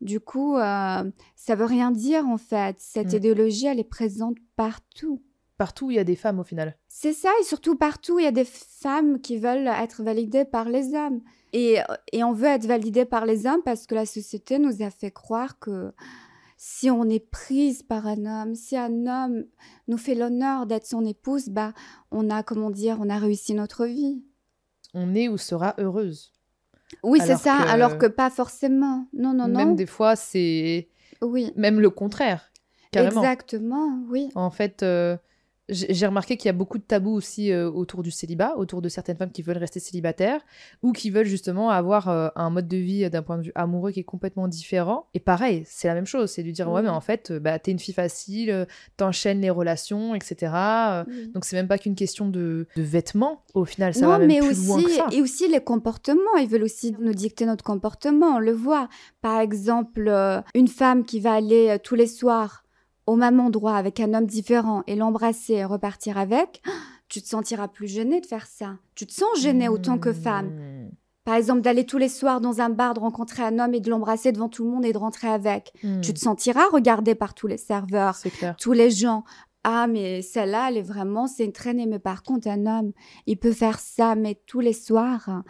[0.00, 1.04] Du coup, euh,
[1.36, 2.76] ça veut rien dire en fait.
[2.78, 3.16] Cette mmh.
[3.16, 5.22] idéologie, elle est présente partout.
[5.58, 6.78] Partout, il y a des femmes au final.
[6.88, 10.68] C'est ça, et surtout partout, il y a des femmes qui veulent être validées par
[10.68, 11.20] les hommes.
[11.52, 11.78] Et,
[12.12, 15.10] et, on veut être validé par les hommes parce que la société nous a fait
[15.10, 15.92] croire que
[16.58, 19.44] si on est prise par un homme, si un homme
[19.86, 21.72] nous fait l'honneur d'être son épouse, bah,
[22.10, 24.22] on a, comment dire, on a réussi notre vie.
[24.92, 26.32] On est ou sera heureuse.
[27.02, 29.06] Oui, c'est ça, alors que pas forcément.
[29.12, 29.58] Non, non, non.
[29.58, 30.88] Même des fois, c'est.
[31.22, 31.52] Oui.
[31.56, 32.50] Même le contraire.
[32.90, 33.22] Carrément.
[33.22, 34.30] Exactement, oui.
[34.34, 35.16] En fait, euh,
[35.68, 38.88] j'ai remarqué qu'il y a beaucoup de tabous aussi euh, autour du célibat, autour de
[38.88, 40.40] certaines femmes qui veulent rester célibataires
[40.82, 43.52] ou qui veulent justement avoir euh, un mode de vie euh, d'un point de vue
[43.54, 45.06] amoureux qui est complètement différent.
[45.12, 47.70] Et pareil, c'est la même chose, c'est de dire ouais mais en fait, bah, t'es
[47.70, 50.52] une fille facile, t'enchaînes les relations, etc.
[51.34, 54.50] Donc c'est même pas qu'une question de, vêtements, au final ça va même mais plus
[54.50, 55.06] aussi, loin que ça.
[55.12, 58.88] Et aussi les comportements, ils veulent aussi nous dicter notre comportement, on le voit.
[59.20, 60.10] Par exemple,
[60.54, 62.64] une femme qui va aller tous les soirs
[63.08, 66.62] au même endroit avec un homme différent et l'embrasser et repartir avec,
[67.08, 68.76] tu te sentiras plus gêné de faire ça.
[68.94, 70.48] Tu te sens gêné autant que femme.
[70.48, 70.90] Hmm.
[71.24, 73.88] Par exemple, d'aller tous les soirs dans un bar, de rencontrer un homme et de
[73.88, 75.72] l'embrasser devant tout le monde et de rentrer avec.
[75.82, 76.02] Hmm.
[76.02, 78.18] Tu te sentiras regardé par tous les serveurs,
[78.58, 79.24] tous les gens.
[79.64, 81.86] Ah, mais celle-là, elle est vraiment, c'est une traînée.
[81.86, 82.92] Mais par contre, un homme,
[83.26, 85.42] il peut faire ça, mais tous les soirs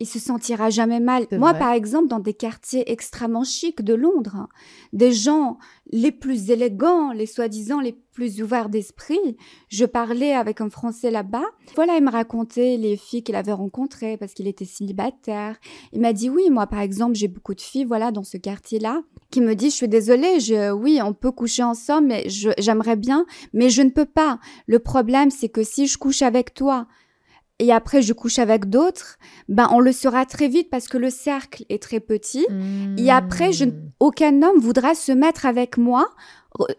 [0.00, 1.26] il se sentira jamais mal.
[1.32, 4.48] Moi, par exemple, dans des quartiers extrêmement chics de Londres,
[4.92, 5.58] des gens
[5.90, 9.36] les plus élégants, les soi-disant les plus ouverts d'esprit,
[9.68, 11.44] je parlais avec un Français là-bas.
[11.74, 15.56] Voilà, il me racontait les filles qu'il avait rencontrées parce qu'il était célibataire.
[15.92, 19.02] Il m'a dit oui, moi, par exemple, j'ai beaucoup de filles, voilà, dans ce quartier-là,
[19.30, 23.26] qui me disent, je suis désolée, je, oui, on peut coucher ensemble, mais j'aimerais bien,
[23.52, 24.38] mais je ne peux pas.
[24.66, 26.86] Le problème, c'est que si je couche avec toi,
[27.58, 29.18] et après je couche avec d'autres,
[29.48, 32.46] ben on le saura très vite parce que le cercle est très petit.
[32.96, 33.90] Et après, je, hmm.
[34.00, 36.08] aucun homme voudra se mettre avec moi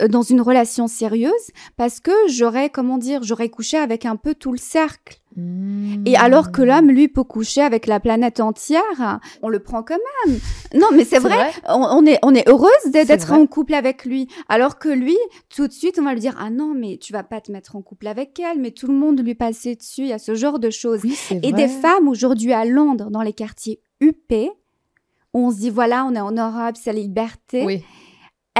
[0.10, 1.32] dans une relation sérieuse
[1.78, 5.20] parce que j'aurais, comment dire, j'aurais couché avec un peu tout le cercle.
[6.06, 9.98] Et alors que l'homme, lui, peut coucher avec la planète entière, on le prend quand
[10.26, 10.40] même.
[10.74, 14.28] Non, mais c'est vrai, On, est, on est heureuse d'être en couple avec lui.
[14.50, 17.24] Alors que lui, tout de suite, on va lui dire, ah non, mais tu vas
[17.24, 20.02] pas te mettre en couple avec elle, mais tout le monde lui passait dessus.
[20.02, 21.02] Il y a ce genre de choses.
[21.32, 24.52] Et des femmes aujourd'hui à Londres, dans les quartiers huppés,
[25.34, 27.64] on se dit, voilà, on est en Europe, c'est la liberté.
[27.66, 27.84] Oui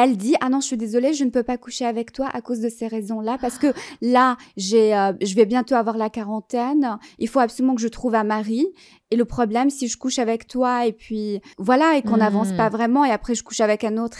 [0.04, 2.42] elle dit ah non je suis désolée je ne peux pas coucher avec toi à
[2.42, 3.68] cause de ces raisons là parce que
[4.02, 8.16] là j'ai euh, je vais bientôt avoir la quarantaine il faut absolument que je trouve
[8.16, 8.68] un mari
[9.12, 12.70] et le problème si je couche avec toi et puis voilà et qu'on n'avance pas
[12.70, 12.74] hmm.
[12.74, 14.20] vraiment et après je couche avec un autre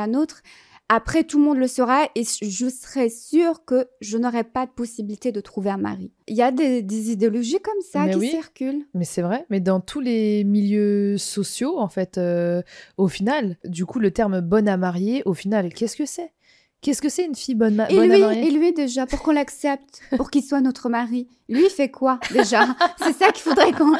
[0.00, 0.42] Un autre.
[0.88, 4.70] Après, tout le monde le saura et je serai sûre que je n'aurai pas de
[4.72, 6.12] possibilité de trouver un mari.
[6.28, 8.28] Il y a des, des idéologies comme ça Mais qui oui.
[8.30, 8.84] circulent.
[8.92, 12.60] Mais c'est vrai, mais dans tous les milieux sociaux, en fait, euh,
[12.98, 16.32] au final, du coup, le terme bonne à marier, au final, qu'est-ce que c'est?
[16.82, 19.06] Qu'est-ce que c'est une fille bonne, ma- Et bonne lui, à marier et lui déjà,
[19.06, 22.66] pour qu'on l'accepte, pour qu'il soit notre mari, lui il fait quoi déjà
[22.98, 23.96] C'est ça qu'il faudrait qu'on-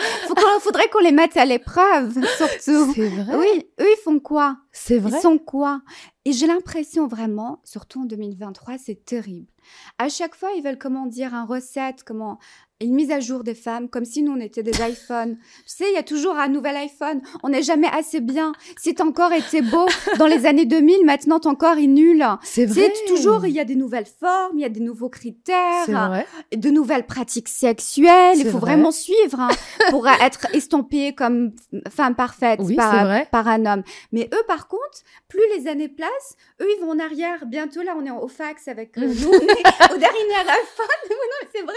[0.61, 2.93] faudrait qu'on les mette à l'épreuve, surtout.
[2.95, 5.81] C'est vrai Oui, eux ils font quoi C'est vrai Ils sont quoi
[6.25, 9.47] Et j'ai l'impression vraiment, surtout en 2023, c'est terrible.
[9.99, 12.39] À chaque fois, ils veulent comment dire un recette, comment
[12.81, 15.37] une mise à jour des femmes, comme si nous on était des iPhones.
[15.37, 17.23] tu sais, il y a toujours un nouvel iPhone.
[17.43, 18.53] On n'est jamais assez bien.
[18.77, 19.87] Si t'as encore été beau
[20.19, 22.25] dans les années 2000, maintenant ton corps est nul.
[22.43, 24.81] C'est Tu vrai sais, toujours il y a des nouvelles formes, il y a des
[24.81, 28.37] nouveaux critères vrai de nouvelles pratiques sexuelles.
[28.39, 28.73] Il faut vrai.
[28.73, 29.49] vraiment suivre hein,
[29.91, 31.53] pour être estampillée comme
[31.89, 33.29] femme parfaite Oui, c'est par, vrai.
[33.31, 33.83] par un homme.
[34.13, 34.83] Mais eux, par contre,
[35.29, 37.47] plus les années passent, eux, ils vont en arrière.
[37.47, 39.33] Bientôt, là, on est au fax avec euh, nous,
[39.95, 40.87] au dernier iPhone.
[41.11, 41.75] non, c'est vrai.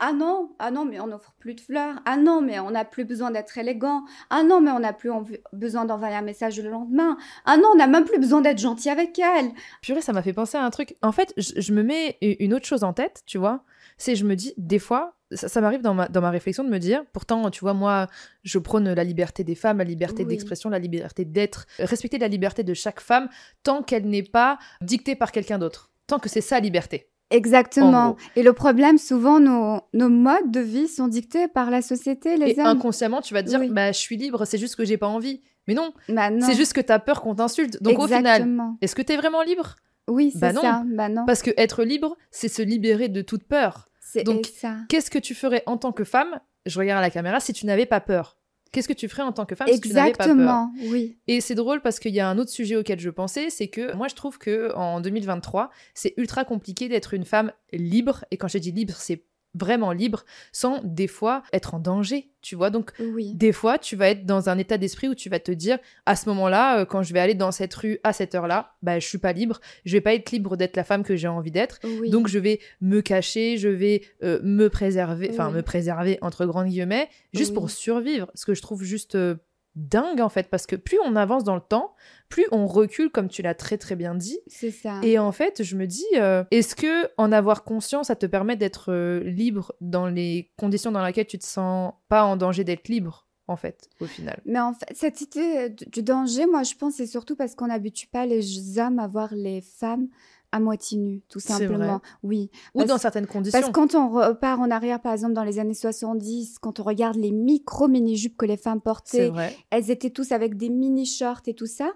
[0.00, 1.96] Ah non, ah non, mais on n'offre plus de fleurs.
[2.06, 4.02] Ah non, mais on n'a plus besoin d'être élégant.
[4.30, 5.10] Ah non, mais on n'a plus
[5.52, 7.18] besoin d'envoyer un message le lendemain.
[7.44, 9.50] Ah non, on n'a même plus besoin d'être gentil avec elle.
[9.82, 10.96] Purée, ça m'a fait penser à un truc.
[11.02, 13.64] En fait, je, je me mets une autre chose en tête, tu vois.
[13.98, 16.70] C'est, je me dis, des fois, ça, ça m'arrive dans ma, dans ma réflexion de
[16.70, 18.06] me dire, pourtant, tu vois, moi,
[18.42, 20.30] je prône la liberté des femmes, la liberté Oui.
[20.30, 23.28] d'expression, la liberté d'être, respecter la liberté de chaque femme,
[23.62, 25.90] tant qu'elle n'est pas dictée par quelqu'un d'autre.
[26.12, 27.08] Tant que c'est sa liberté.
[27.32, 28.16] En Exactement.
[28.36, 32.50] Et le problème, souvent, nos, nos modes de vie sont dictés par la société, les
[32.50, 32.66] Et hommes.
[32.66, 33.70] inconsciemment, tu vas te dire, Oui.
[33.70, 35.40] bah, je suis libre, c'est juste que j'ai pas envie.
[35.66, 36.44] Mais non, Bah non.
[36.46, 37.82] c'est juste que t'as peur qu'on t'insulte.
[37.82, 38.46] Donc au final,
[38.82, 39.76] est-ce que t'es vraiment libre?
[40.06, 40.60] Oui, c'est Bah non.
[40.60, 40.82] ça.
[40.86, 41.24] Bah non.
[41.24, 43.88] Parce que être libre, c'est se libérer de toute peur.
[44.26, 44.50] Donc.
[44.90, 46.40] Qu'est-ce que tu ferais en tant que femme?
[46.66, 48.36] Je regarde à la caméra si tu n'avais pas peur.
[48.72, 50.06] Qu'est-ce que tu ferais en tant que femme si tu pas peur?
[50.06, 50.72] Exactement.
[50.86, 51.18] Oui.
[51.28, 53.94] Et c'est drôle parce qu'il y a un autre sujet auquel je pensais, c'est que
[53.94, 58.24] moi je trouve que en 2023, c'est ultra compliqué d'être une femme libre.
[58.30, 62.56] Et quand je dis libre, c'est vraiment libre, sans des fois être en danger, tu
[62.56, 62.70] vois.
[62.70, 63.34] Donc Oui.
[63.34, 66.16] des fois, tu vas être dans un état d'esprit où tu vas te dire, à
[66.16, 69.06] ce moment-là, euh, quand je vais aller dans cette rue à cette heure-là, bah je
[69.06, 69.60] suis pas libre.
[69.84, 71.78] Je vais pas être libre d'être la femme que j'ai envie d'être.
[71.84, 72.10] Oui.
[72.10, 75.54] Donc je vais me cacher, je vais euh, me préserver, enfin Oui.
[75.56, 78.30] me préserver entre grandes guillemets, juste pour survivre.
[78.34, 79.34] Ce que je trouve juste euh,
[79.74, 81.94] dingue en fait, parce que plus on avance dans le temps,
[82.28, 84.38] plus on recule, comme tu l'as très très bien dit.
[84.46, 85.00] c'est ça.
[85.02, 88.56] Et en fait, je me dis, euh, est-ce que en avoir conscience, ça te permet
[88.56, 92.88] d'être euh, libre dans les conditions dans lesquelles tu te sens pas en danger d'être
[92.88, 94.40] libre, en fait, au final?
[94.44, 97.68] Mais en fait, cette idée du du danger, moi, je pense, c'est surtout parce qu'on
[97.68, 100.08] n'habitue pas les hommes à voir les femmes
[100.52, 102.00] à moitié nues, tout simplement.
[102.22, 102.50] Oui.
[102.74, 103.58] Ou Parce- dans certaines conditions.
[103.58, 106.82] Parce que quand on repart en arrière, par exemple, dans les années 70, quand on
[106.82, 109.32] regarde les micro mini-jupes que les femmes portaient,
[109.70, 111.90] elles étaient tous avec des mini-shorts et tout ça.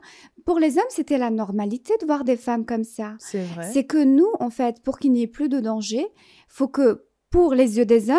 [0.44, 3.14] Pour les hommes, c'était la normalité de voir des femmes comme ça.
[3.18, 3.70] C'est vrai.
[3.72, 6.06] C'est que nous, en fait, pour qu'il n'y ait plus de danger,
[6.48, 8.16] faut que pour les yeux des hommes,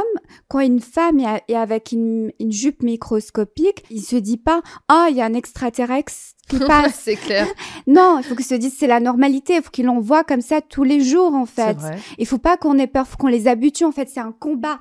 [0.48, 5.16] quand une femme est, avec une, une jupe microscopique, il se dit pas ah il
[5.18, 6.12] y a un extraterrestre
[6.48, 7.02] qui passe.
[7.04, 7.48] c'est clair.
[7.88, 9.56] non, il faut qu'ils se disent c'est la normalité.
[9.56, 11.78] Il faut qu'ils l'en voient comme ça tous les jours en fait.
[12.18, 13.86] Il faut pas qu'on ait peur, faut qu'on les habitue.
[13.86, 14.80] En fait, c'est un combat.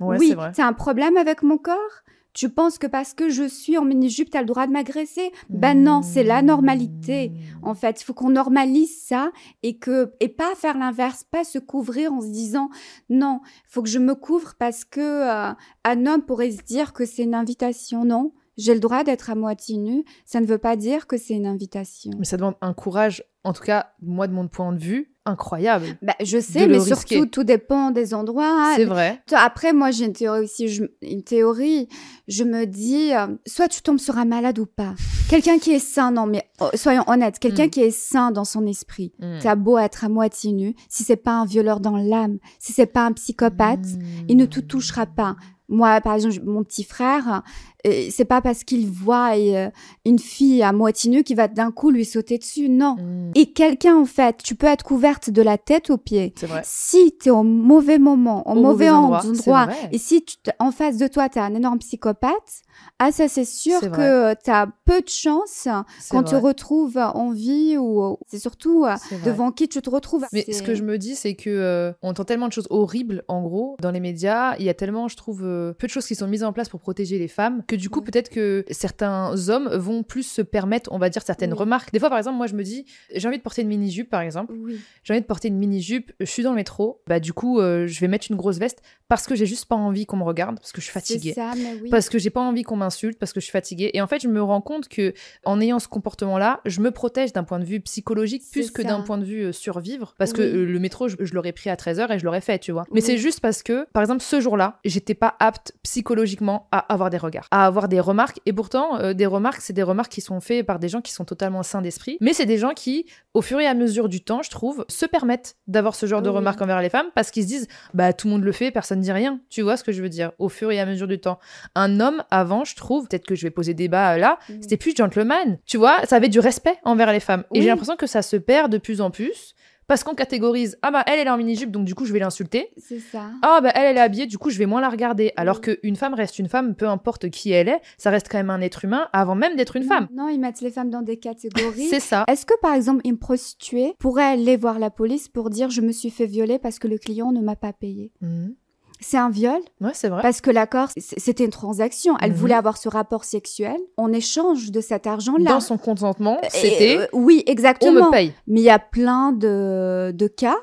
[0.00, 2.02] Ouais, oui, c'est un problème avec mon corps?
[2.34, 5.32] Tu penses que parce que je suis en mini-jupe, t'as le droit de m'agresser?
[5.48, 7.30] Ben non, c'est la normalité.
[7.30, 7.66] Mmh.
[7.66, 9.32] En fait, il faut qu'on normalise ça
[9.64, 12.68] et que et pas faire l'inverse, pas se couvrir en se disant
[13.08, 15.52] non, il faut que je me couvre parce que euh,
[15.84, 18.04] un homme pourrait se dire que c'est une invitation.
[18.04, 20.04] Non, j'ai le droit d'être à moitié nu.
[20.26, 22.10] Ça ne veut pas dire que c'est une invitation.
[22.18, 25.86] Mais ça demande un courage, en tout cas, moi, de mon point de vue, incroyable.
[26.02, 27.14] Bah, je sais, mais risquer.
[27.16, 28.72] surtout tout dépend des endroits.
[28.76, 29.22] C'est vrai.
[29.32, 30.68] Après, moi, j'ai une théorie aussi.
[30.68, 31.88] Je, une théorie,
[32.28, 34.94] je me dis, euh, soit tu tombes sur un malade ou pas.
[35.28, 37.70] Quelqu'un qui est sain, non, mais oh, soyons honnêtes, quelqu'un Mm.
[37.70, 39.12] qui est sain dans son esprit.
[39.20, 39.38] Mm.
[39.42, 42.86] T'as beau être à moitié nu, si c'est pas un violeur dans l'âme, si c'est
[42.86, 43.86] pas un psychopathe,
[44.28, 45.36] il ne te touchera pas.
[45.68, 47.42] Moi, par exemple, mon petit frère,
[47.86, 49.70] euh, c'est pas parce qu'il voit euh,
[50.04, 52.68] une fille à moitié nue qu'il va d'un coup lui sauter dessus.
[52.68, 52.96] Non.
[52.96, 53.32] Mm.
[53.34, 56.32] Et quelqu'un, en fait, tu peux être couverte de la tête aux pieds.
[56.36, 56.62] C'est vrai.
[56.64, 60.96] Si tu es au mauvais moment, au, Au mauvais endroit, et si tu en face
[60.96, 62.62] de toi, tu as un énorme psychopathe,
[62.98, 65.68] ah ça c'est sûr que tu as peu de chance
[66.10, 70.26] quand tu te retrouves en vie ou c'est surtout euh, devant qui tu te retrouves.
[70.32, 73.24] Mais ce que je me dis, c'est que euh, on entend tellement de choses horribles,
[73.28, 74.56] en gros, dans les médias.
[74.58, 76.68] Il y a tellement, je trouve, euh, peu de choses qui sont mises en place
[76.68, 77.62] pour protéger les femmes.
[77.66, 81.52] que du coup, peut-être que certains hommes vont plus se permettre, on va dire, certaines
[81.52, 81.58] Oui.
[81.58, 81.92] remarques.
[81.92, 84.20] Des fois, par exemple, moi, je me dis, j'ai envie de porter une mini-jupe, par
[84.20, 84.52] exemple.
[84.58, 84.80] Oui.
[85.04, 87.86] J'ai envie de porter une mini-jupe, je suis dans le métro, bah du coup, euh,
[87.86, 90.56] je vais mettre une grosse veste parce que j'ai juste pas envie qu'on me regarde,
[90.58, 91.32] parce que je suis fatiguée.
[91.32, 91.88] Ça, mais.
[91.90, 93.90] Parce que j'ai pas envie qu'on m'insulte, parce que je suis fatiguée.
[93.94, 97.32] Et en fait, je me rends compte que en ayant ce comportement-là, je me protège
[97.32, 100.14] d'un point de vue psychologique plus que d'un point de vue euh, survivre.
[100.18, 102.58] Parce que euh, le métro, je, je l'aurais pris à 13h et je l'aurais fait,
[102.58, 102.84] tu vois.
[102.92, 107.10] Mais c'est juste parce que, par exemple, ce jour-là, j'étais pas apte psychologiquement à avoir
[107.10, 108.38] des regards, à avoir des remarques.
[108.46, 111.12] Et pourtant, euh, des remarques, c'est des remarques qui sont faites par des gens qui
[111.12, 112.16] sont totalement sains d'esprit.
[112.20, 115.06] Mais c'est des gens qui, au fur et à mesure du temps, je trouve, se
[115.06, 118.28] permettent d'avoir ce genre de remarques envers les femmes parce qu'ils se disent, bah tout
[118.28, 119.40] le monde le fait, personne dit rien.
[119.50, 120.30] Tu vois ce que je veux dire?
[120.38, 121.38] Au fur et à mesure du temps.
[121.74, 124.62] Un homme, avant, je trouve, peut-être que je vais poser débat euh, là, Mm.
[124.62, 125.58] c'était plus gentleman.
[125.66, 127.44] Tu vois, ça avait du respect envers les femmes.
[127.54, 129.54] Et j'ai l'impression que ça se perd de plus en plus.
[129.88, 132.18] Parce qu'on catégorise, ah bah elle, elle est en mini-jupe, donc du coup je vais
[132.18, 132.68] l'insulter.
[132.76, 133.30] C'est ça.
[133.42, 135.32] Ah bah elle, elle est habillée, du coup je vais moins la regarder.
[135.36, 135.76] Alors Oui.
[135.82, 138.60] qu'une femme reste une femme, peu importe qui elle est, ça reste quand même un
[138.60, 140.06] être humain avant même d'être une femme.
[140.12, 141.88] Non, ils mettent les femmes dans des catégories.
[141.88, 142.24] C'est ça.
[142.28, 145.90] Est-ce que par exemple une prostituée pourrait aller voir la police pour dire je me
[145.92, 148.12] suis fait violer parce que le client ne m'a pas payé?
[148.20, 148.54] Mhm.
[149.00, 150.22] C'est un viol Ouais, c'est vrai.
[150.22, 152.16] parce que l'accord c'était une transaction.
[152.20, 152.36] Elle Mhm.
[152.36, 155.50] voulait avoir ce rapport sexuel en échange de cet argent-là.
[155.50, 158.06] Dans son consentement, Et, c'était euh, oui, on exactement.
[158.06, 158.32] me paye.
[158.46, 160.56] Mais il y a plein de, de cas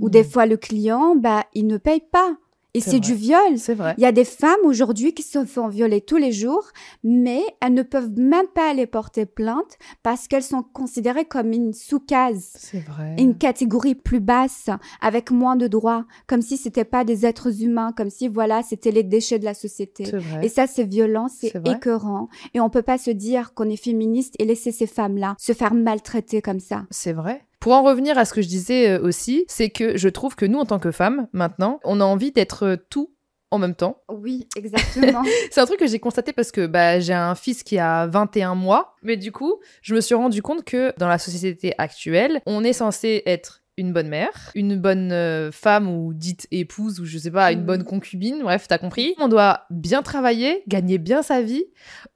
[0.00, 0.10] où Mhm.
[0.10, 2.36] des fois le client, bah, il ne paye pas.
[2.76, 3.56] Et C'est du viol.
[3.56, 3.94] C'est vrai.
[3.98, 6.70] Il y a des femmes aujourd'hui qui se font violer tous les jours,
[7.04, 11.72] mais elles ne peuvent même pas aller porter plainte parce qu'elles sont considérées comme une
[11.72, 13.14] sous-case, C'est vrai.
[13.18, 17.92] une catégorie plus basse, avec moins de droits, comme si c'était pas des êtres humains,
[17.96, 20.04] comme si voilà, c'était les déchets de la société.
[20.06, 20.44] C'est vrai.
[20.44, 22.28] Et ça, c'est violent, c'est écœurant.
[22.54, 25.74] Et on peut pas se dire qu'on est féministe et laisser ces femmes-là se faire
[25.74, 26.86] maltraiter comme ça.
[26.90, 27.44] C'est vrai.
[27.64, 30.44] Pour en revenir à ce que je disais euh, aussi, c'est que je trouve que
[30.44, 33.14] nous, en tant que femmes, maintenant, on a envie d'être euh, tout
[33.50, 34.02] en même temps.
[34.10, 35.22] Oui, exactement.
[35.50, 38.54] C'est un truc que j'ai constaté parce que bah, j'ai un fils qui a 21
[38.54, 42.64] mois, mais du coup, je me suis rendu compte que dans la société actuelle, on
[42.64, 47.18] est censé être une bonne mère, une bonne euh, femme ou dite épouse ou je
[47.18, 47.66] sais pas, une Mhm.
[47.66, 49.14] bonne concubine, bref, t'as compris.
[49.18, 51.64] On doit bien travailler, gagner bien sa vie,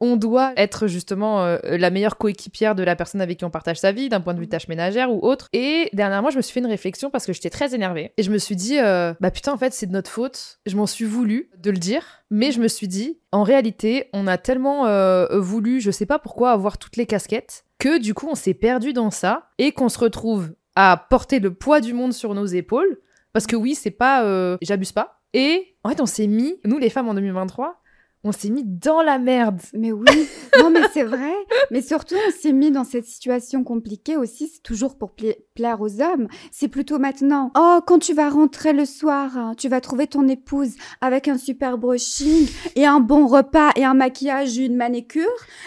[0.00, 3.78] on doit être justement euh, la meilleure coéquipière de la personne avec qui on partage
[3.78, 5.48] sa vie, d'un point de vue tâche ménagère ou autre.
[5.52, 8.30] Et dernièrement, je me suis fait une réflexion parce que j'étais très énervée et je
[8.30, 10.58] me suis dit, euh, bah putain, en fait, c'est de notre faute.
[10.66, 14.26] Je m'en suis voulu de le dire, mais je me suis dit, en réalité, on
[14.26, 18.26] a tellement euh, voulu, je sais pas pourquoi, avoir toutes les casquettes que du coup,
[18.28, 22.12] on s'est perdu dans ça et qu'on se retrouve à porter le poids du monde
[22.12, 23.00] sur nos épaules.
[23.32, 25.20] Parce que oui, c'est pas, euh, j'abuse pas.
[25.34, 27.82] Et en fait, on s'est mis, nous les femmes en 2023,
[28.24, 29.60] on s'est mis dans la merde.
[29.74, 30.28] Mais oui,
[30.60, 31.32] non mais c'est vrai.
[31.70, 35.80] Mais surtout, on s'est mis dans cette situation compliquée aussi, c'est toujours pour pla- plaire
[35.80, 36.28] aux hommes.
[36.50, 37.52] C'est plutôt maintenant.
[37.56, 41.38] Oh, quand tu vas rentrer le soir, hein, tu vas trouver ton épouse avec un
[41.38, 45.26] super brushing et un bon repas et un maquillage, une manécure,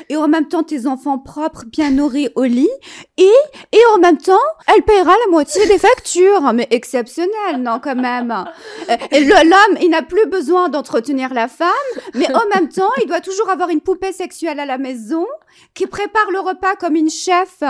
[0.10, 2.70] et en même temps tes enfants propres, bien nourris au lit,
[3.18, 3.30] et
[3.72, 4.34] et en même temps,
[4.74, 6.52] elle paiera la moitié des factures.
[6.54, 8.32] Mais exceptionnel, non quand même.
[8.90, 8.96] Euh,
[9.44, 11.70] L'homme, il n'a plus besoin d'entretenir la femme,
[12.14, 15.26] mais en même temps, il doit toujours avoir une poupée sexuelle à la maison
[15.74, 17.64] qui prépare le repas comme une chef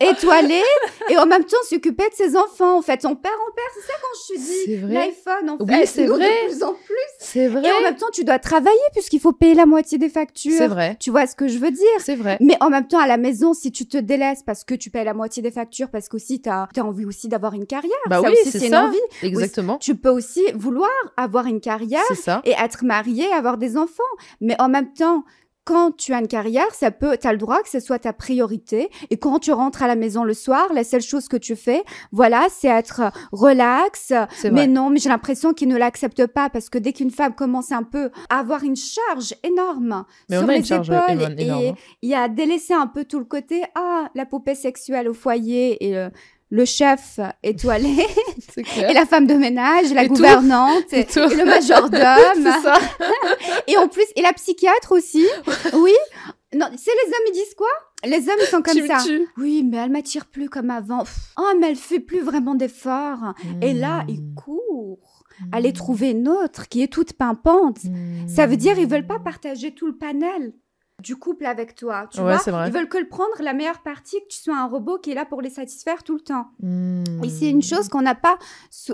[0.00, 0.62] étoilée
[1.10, 2.78] et en même temps s'occuper de ses enfants.
[2.78, 4.92] En fait, son père en père, c'est ça quand je te C'est dis vrai.
[4.94, 5.50] l'iPhone.
[5.50, 6.28] En Oui, fait, c'est nous, vrai.
[6.28, 6.96] De plus en plus.
[7.18, 7.68] C'est vrai.
[7.68, 10.52] Et en même temps, tu dois travailler puisqu'il faut payer la moitié des factures.
[10.56, 10.96] C'est vrai.
[11.00, 11.86] Tu vois ce que je veux dire?
[11.98, 12.36] C'est vrai.
[12.40, 15.04] mais en même temps, à la maison, si tu te délaisses parce que tu payes
[15.04, 17.92] la moitié des factures, parce qu'aussi tu as, envie aussi d'avoir une carrière.
[18.08, 18.98] Bah ça oui, c'est c'est une envie.
[19.22, 19.78] Exactement.
[19.78, 22.40] Tu peux aussi vouloir avoir une carrière C'est ça.
[22.44, 24.02] et être marié, avoir des enfants.
[24.40, 25.24] Mais en même temps,
[25.64, 28.12] quand tu as une carrière, ça peut, tu as le droit que ce soit ta
[28.12, 28.90] priorité.
[29.10, 31.82] Et quand tu rentres à la maison le soir, la seule chose que tu fais,
[32.12, 34.12] voilà, c'est être relax.
[34.32, 37.34] C'est Mais non, mais j'ai l'impression qu'ils ne l'acceptent pas parce que dès qu'une femme
[37.34, 42.14] commence un peu à avoir une charge énorme Mais sur les épaules et il y
[42.14, 46.10] a délaissé un peu tout le côté ah la poupée sexuelle au foyer et le,
[46.50, 48.06] le chef étoilé
[48.56, 51.20] et la femme de ménage, la Et gouvernante et, Et tout.
[51.20, 52.72] et le majordome
[53.68, 55.26] et en plus et la psychiatre aussi.
[55.74, 55.92] Oui.
[56.52, 57.68] Non, c'est les hommes ils disent quoi?
[58.04, 58.98] Les hommes ils sont comme Tu ça.
[59.36, 61.04] Oui, mais elle m'attire plus comme avant.
[61.38, 63.34] Oh, mais elle fait plus vraiment d'efforts.
[63.62, 64.34] Et là, ils Mmh.
[64.34, 67.78] courent aller trouver une autre qui est toute pimpante.
[68.26, 70.52] Ça veut dire ils veulent pas partager tout le panel
[71.02, 72.66] du couple avec toi, tu Ouais, vois.
[72.66, 75.14] Ils veulent que le prendre la meilleure partie, que tu sois un robot qui est
[75.14, 76.46] là pour les satisfaire tout le temps.
[76.60, 77.24] Mmh.
[77.24, 78.38] Et c'est une chose qu'on n'a pas,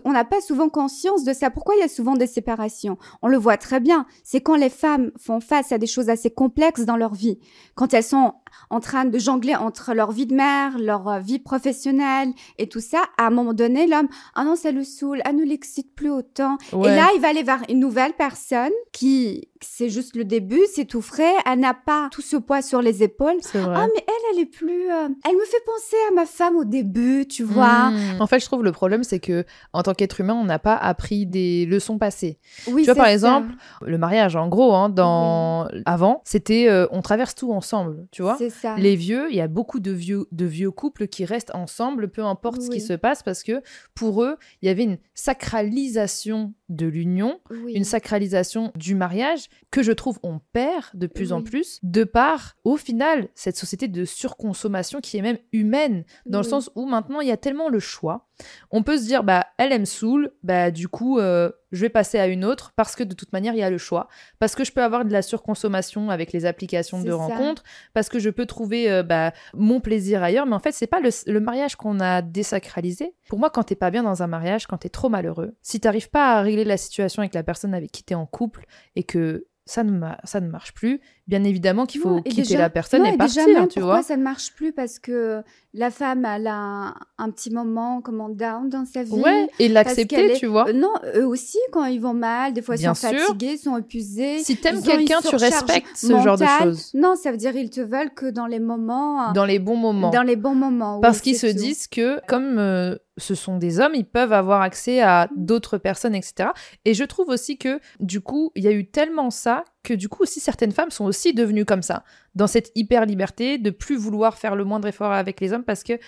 [0.04, 1.50] on n'a pas souvent conscience de ça.
[1.50, 2.98] Pourquoi il y a souvent des séparations?
[3.22, 4.06] On le voit très bien.
[4.24, 7.38] C'est quand les femmes font face à des choses assez complexes dans leur vie,
[7.74, 8.34] quand elles sont
[8.70, 12.80] en train de jongler entre leur vie de mère, leur euh, vie professionnelle et tout
[12.80, 13.02] ça.
[13.18, 16.56] À un moment donné, l'homme, ah non, ça le saoule, ah ne l'excite plus autant.
[16.72, 16.88] Ouais.
[16.88, 20.84] Et là, il va aller vers une nouvelle personne qui c'est juste le début, c'est
[20.84, 23.36] tout frais, elle n'a pas tout ce poids sur les épaules.
[23.54, 24.90] Ah, mais elle, elle est plus.
[24.90, 27.90] euh, Elle me fait penser à ma femme au début, tu vois.
[27.90, 28.20] Mmh.
[28.20, 30.76] En fait, je trouve le problème, c'est que en tant qu'être humain, on n'a pas
[30.76, 32.38] appris des leçons passées.
[32.68, 33.12] Oui, Tu vois, par ça.
[33.12, 38.22] exemple, Le mariage, en gros, hein, dans avant, c'était euh, on traverse tout ensemble, tu
[38.22, 38.36] vois.
[38.38, 38.76] C'est ça.
[38.76, 42.22] Les vieux, il y a beaucoup de vieux, de vieux couples qui restent ensemble, peu
[42.24, 43.62] importe ce qui se passe, parce que
[43.94, 47.72] pour eux, il y avait une sacralisation de l'union, Oui.
[47.74, 52.56] une sacralisation du mariage que je trouve on perd de plus en plus, de par,
[52.64, 57.20] au final, cette société de surconsommation qui est même humaine, dans le sens où maintenant
[57.20, 58.28] il y a tellement le choix.
[58.70, 61.88] On peut se dire, bah, elle, elle me saoule, bah, du coup, euh, je vais
[61.88, 64.08] passer à une autre parce que de toute manière, il y a le choix.
[64.38, 67.62] Parce que je peux avoir de la surconsommation avec les applications de rencontres,
[67.94, 70.46] parce que je peux trouver euh, bah, mon plaisir ailleurs.
[70.46, 73.14] Mais en fait, c'est pas le, le mariage qu'on a désacralisé.
[73.28, 76.10] Pour moi, quand t'es pas bien dans un mariage, quand t'es trop malheureux, si t'arrives
[76.10, 79.46] pas à régler la situation avec la personne avec qui t'es en couple et que
[79.66, 83.02] ça ne, ça ne marche plus, bien évidemment qu'il faut Non, quitter déjà- la personne
[83.02, 84.02] non, et, déjà partir, même, tu pourquoi vois.
[84.02, 85.42] ça ne marche plus Parce que
[85.74, 89.12] la femme, elle a un, un petit moment, comment, down dans sa vie.
[89.12, 90.68] Ouais, et l'accepter, est- tu vois.
[90.68, 93.10] Euh, non, eux aussi, quand ils vont mal, des fois, ils sont sûr.
[93.10, 94.38] fatigués, ils sont épuisés.
[94.38, 96.90] Si t'aimes quelqu'un, tu respectes ce genre de choses.
[96.94, 99.30] Non, ça veut dire ils te veulent que dans les moments.
[99.30, 100.10] euh, Dans les bons moments.
[100.10, 101.00] Dans les bons moments.
[101.00, 101.52] Parce oui, qu'ils se tout.
[101.54, 106.14] disent que, comme euh, ce sont des hommes, ils peuvent avoir accès à d'autres personnes,
[106.14, 106.50] etc.
[106.84, 110.08] Et je trouve aussi que, du coup, il y a eu tellement ça que, du
[110.08, 113.96] coup, aussi certaines femmes sont aussi devenues comme ça, dans cette hyper liberté de plus
[113.96, 115.98] vouloir faire le moindre effort avec les hommes parce que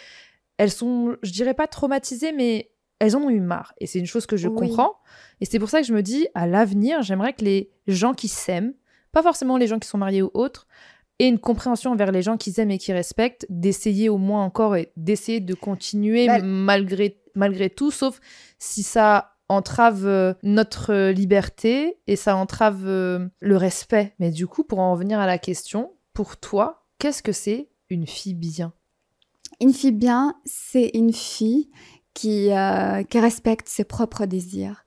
[0.58, 3.72] elles sont, je dirais pas traumatisées, mais elles en ont eu marre.
[3.80, 4.56] Et c'est une chose que je Oui.
[4.56, 4.96] comprends.
[5.40, 8.26] Et c'est pour ça que je me dis, à l'avenir, j'aimerais que les gens qui
[8.26, 8.74] s'aiment,
[9.12, 10.66] pas forcément les gens qui sont mariés ou autres,
[11.20, 14.74] aient une compréhension envers les gens qu'ils aiment et qui respectent, d'essayer au moins encore
[14.76, 18.20] et d'essayer de continuer Bah, malgré, malgré tout, sauf
[18.58, 24.14] si ça entrave euh, notre liberté et ça entrave euh, le respect.
[24.18, 28.06] Mais du coup, pour en revenir à la question, pour toi, qu'est-ce que c'est une
[28.06, 28.72] fille bien?
[29.60, 31.70] Une fille bien, c'est une fille
[32.14, 34.84] qui, euh, qui respecte ses propres désirs.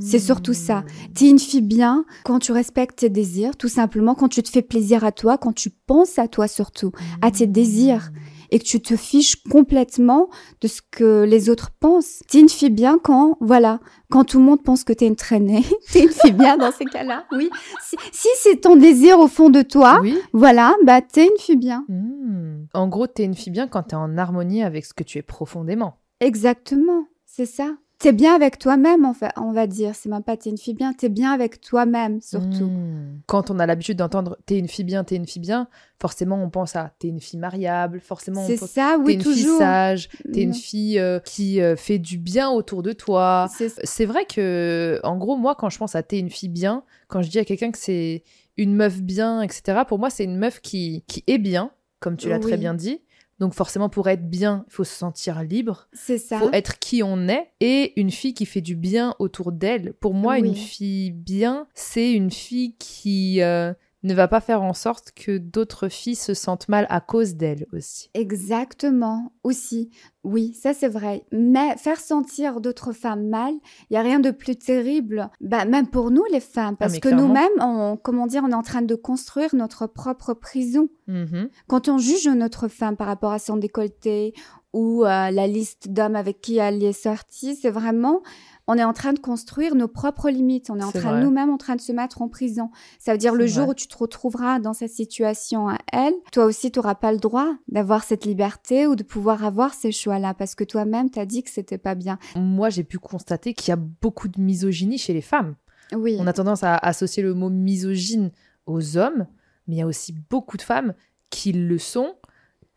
[0.00, 0.84] C'est surtout ça.
[1.14, 4.50] Tu es une fille bien quand tu respectes tes désirs, tout simplement, quand tu te
[4.50, 6.92] fais plaisir à toi, quand tu penses à toi surtout,
[7.22, 8.12] à tes désirs,
[8.50, 10.28] et que tu te fiches complètement
[10.60, 12.22] de ce que les autres pensent.
[12.28, 13.80] Tu es une fille bien quand, voilà,
[14.10, 16.56] quand tout le monde pense que tu es une traînée, tu es une fille bien
[16.56, 17.50] dans ces cas-là, oui.
[17.82, 20.18] Si, si c'est ton désir au fond de toi, Oui.
[20.32, 21.84] voilà, bah tu es une fille bien.
[21.88, 22.66] Hmm.
[22.74, 25.22] En gros, t'es une fille bien quand t'es en harmonie avec ce que tu es
[25.22, 25.98] profondément.
[26.20, 27.76] Exactement, c'est ça.
[27.98, 29.94] T'es bien avec toi-même, en fait, on va dire.
[29.94, 32.66] C'est même pas t'es une fille bien, t'es bien avec toi-même, surtout.
[32.66, 33.20] Hmm.
[33.26, 35.66] Quand on a l'habitude d'entendre t'es une fille bien, t'es une fille bien,
[35.98, 39.14] forcément on pense à t'es une fille mariable, forcément on C'est pense ça, t'es oui,
[39.14, 39.58] une fille toujours.
[39.58, 43.48] sage, t'es une fille euh, qui euh, fait du bien autour de toi.
[43.84, 47.22] C'est vrai que, en gros, moi, quand je pense à t'es une fille bien, quand
[47.22, 48.24] je dis à quelqu'un que c'est
[48.58, 51.70] une meuf bien, etc., pour moi, c'est une meuf qui, qui est bien,
[52.00, 53.00] comme tu l'as très bien dit.
[53.38, 56.38] Donc, forcément, pour être bien, il faut se sentir libre, c'est ça.
[56.38, 57.50] faut être qui on est.
[57.60, 60.48] Et une fille qui fait du bien autour d'elle, pour moi, Oui.
[60.48, 65.38] une fille bien, c'est une fille qui euh, ne va pas faire en sorte que
[65.38, 68.10] d'autres filles se sentent mal à cause d'elle aussi.
[68.14, 69.90] Exactement, aussi.
[70.22, 71.24] Oui, ça c'est vrai.
[71.32, 73.54] Mais faire sentir d'autres femmes mal,
[73.90, 76.96] il y a rien de plus terrible, bah, même pour nous les femmes, parce Ah,
[76.96, 80.88] mais que nous-mêmes, on, comment dire, on est en train de construire notre propre prison.
[81.06, 81.48] Mhm.
[81.68, 84.34] Quand on juge notre femme par rapport à son décolleté
[84.72, 88.22] ou à la liste d'hommes avec qui elle y est sortie, c'est vraiment,
[88.66, 90.70] on est en train de construire nos propres limites.
[90.70, 92.70] On est en train nous-mêmes en train de se mettre en prison.
[92.98, 93.70] Ça veut dire le jour vrai.
[93.70, 97.18] où tu te retrouveras dans cette situation à elle, toi aussi tu n'auras pas le
[97.18, 101.42] droit d'avoir cette liberté ou de pouvoir avoir ces choix-là parce que toi-même t'as dit
[101.42, 102.18] que c'était pas bien.
[102.34, 105.54] Moi, j'ai pu constater qu'il y a beaucoup de misogynie chez les femmes.
[105.92, 106.16] Oui.
[106.20, 108.30] On a tendance à associer le mot misogyne
[108.66, 109.26] aux hommes,
[109.66, 110.94] mais il y a aussi beaucoup de femmes
[111.30, 112.14] qui le sont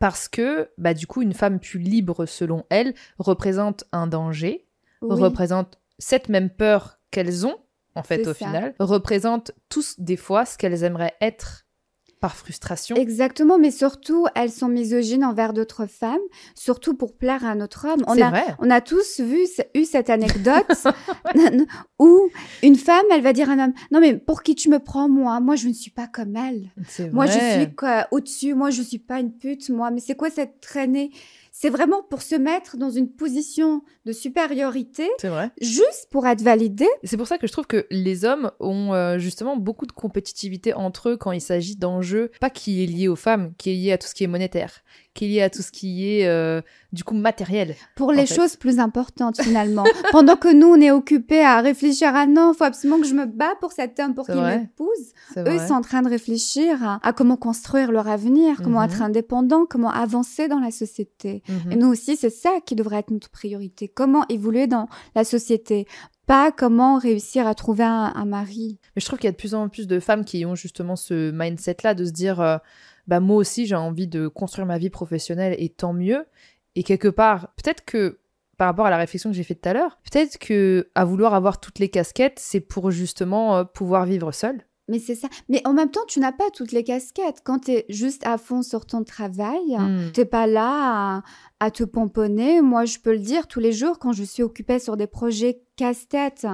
[0.00, 4.66] parce que, bah, du coup, une femme plus libre, selon elle, représente un danger,
[5.02, 5.20] Oui.
[5.20, 7.58] représente cette même peur qu'elles ont,
[7.94, 8.34] en fait, au ça.
[8.34, 11.66] final, représente tous, des fois, ce qu'elles aimeraient être
[12.20, 12.96] par frustration.
[12.96, 16.20] Exactement, mais surtout, elles sont misogynes envers d'autres femmes,
[16.54, 18.02] surtout pour plaire à un autre homme.
[18.06, 18.44] On a, vrai.
[18.58, 20.86] On a tous vu, eu cette anecdote
[21.98, 22.28] où
[22.62, 25.08] une femme, elle va dire à un homme, non mais pour qui tu me prends
[25.08, 25.40] moi?
[25.40, 26.70] Moi, je ne suis pas comme elle.
[27.12, 27.64] Moi, je vrai.
[27.64, 28.54] suis quoi, au-dessus.
[28.54, 29.70] Moi, je suis pas une pute.
[29.70, 31.10] Moi, mais c'est quoi cette traînée
[31.62, 35.50] C'est vraiment pour se mettre dans une position de supériorité, vrai.
[35.60, 36.86] juste pour être validé.
[37.04, 40.72] C'est pour ça que je trouve que les hommes ont euh, justement beaucoup de compétitivité
[40.72, 43.92] entre eux quand il s'agit d'enjeux, pas qui est lié aux femmes, qui est lié
[43.92, 44.80] à tout ce qui est monétaire,
[45.14, 46.60] qui est lié à tout ce qui est euh,
[46.92, 47.74] du coup matériel.
[47.96, 49.84] Pour les choses plus importantes finalement.
[50.12, 53.26] Pendant que nous, on est occupés à réfléchir à non, faut absolument que je me
[53.26, 55.12] bats pour cet homme pour qu'il m'épouse.
[55.36, 59.02] Eux, ils sont en train de réfléchir à, comment construire leur avenir, comment être mhm.
[59.02, 61.42] indépendant, comment avancer dans la société.
[61.48, 61.80] Et mhm.
[61.80, 63.88] nous aussi, c'est ça qui devrait être notre priorité.
[63.88, 65.86] Comment évoluer dans la société
[66.30, 68.78] pas comment réussir à trouver un, mari.
[68.94, 70.94] Mais je trouve qu'il y a de plus en plus de femmes qui ont justement
[70.94, 72.58] ce mindset-là de se dire, euh,
[73.10, 76.24] bah moi aussi j'ai envie de construire ma vie professionnelle et tant mieux.
[76.76, 78.20] Et quelque part, peut-être que
[78.56, 81.34] par rapport à la réflexion que j'ai faite tout à l'heure, peut-être que à vouloir
[81.34, 84.64] avoir toutes les casquettes, c'est pour justement euh, pouvoir vivre seule.
[84.86, 85.28] Mais c'est ça.
[85.48, 87.42] Mais en même temps, tu n'as pas toutes les casquettes.
[87.44, 89.76] Quand tu es juste à fond sur ton travail,
[90.12, 91.22] tu n'es pas là
[91.60, 92.60] à, te pomponner.
[92.60, 95.62] Moi, je peux le dire tous les jours quand je suis occupée sur des projets
[95.76, 96.46] casse-tête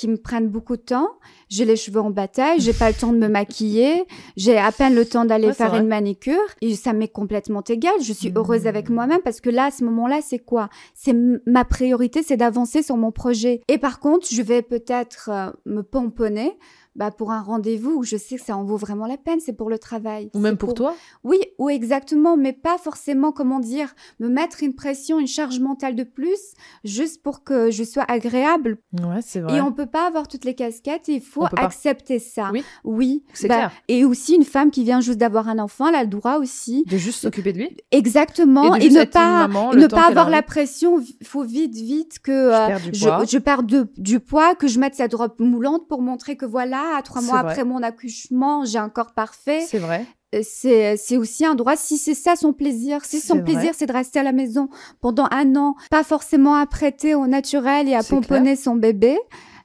[0.00, 1.10] qui me prennent beaucoup de temps.
[1.50, 4.94] J'ai les cheveux en bataille, j'ai pas le temps de me maquiller, j'ai à peine
[4.94, 7.92] le temps d'aller faire une manicure et ça m'est complètement égal.
[8.02, 8.94] Je suis heureuse avec hmm.
[8.94, 10.70] moi-même parce que là, à ce moment-là, c'est quoi?
[10.94, 13.60] C'est ma priorité, c'est d'avancer sur mon projet.
[13.68, 16.56] Et par contre, je vais peut-être euh, me pomponner
[16.96, 19.52] bah, pour un rendez-vous où je sais que ça en vaut vraiment la peine, c'est
[19.52, 20.28] pour le travail.
[20.34, 20.94] Ou même pour, toi?
[21.22, 25.94] Oui, ou exactement, mais pas forcément, comment dire, me mettre une pression, une charge mentale
[25.94, 28.78] de plus, juste pour que je sois agréable.
[28.92, 29.58] Ouais, c'est vrai.
[29.58, 32.50] Et on peut pas avoir toutes les casquettes, il faut accepter ça.
[32.52, 33.72] Oui, oui c'est bah, clair.
[33.88, 36.84] Et aussi, une femme qui vient juste d'avoir un enfant, elle a le droit aussi...
[36.86, 41.26] De juste s'occuper de lui Exactement, et, ne pas, ne pas avoir la pression, il
[41.26, 42.50] faut vite, vite que
[42.92, 46.46] je, euh, je, perds du poids, que je mette cette robe moulante pour montrer que
[46.46, 49.62] voilà, à trois mois après mon accouchement, j'ai un corps parfait.
[49.66, 50.06] C'est vrai.
[50.34, 53.04] Euh, c'est aussi un droit si c'est ça son plaisir.
[53.04, 54.68] Si son plaisir, c'est de rester à la maison
[55.00, 59.18] pendant un an, pas forcément à prêter au naturel et à pomponner son bébé.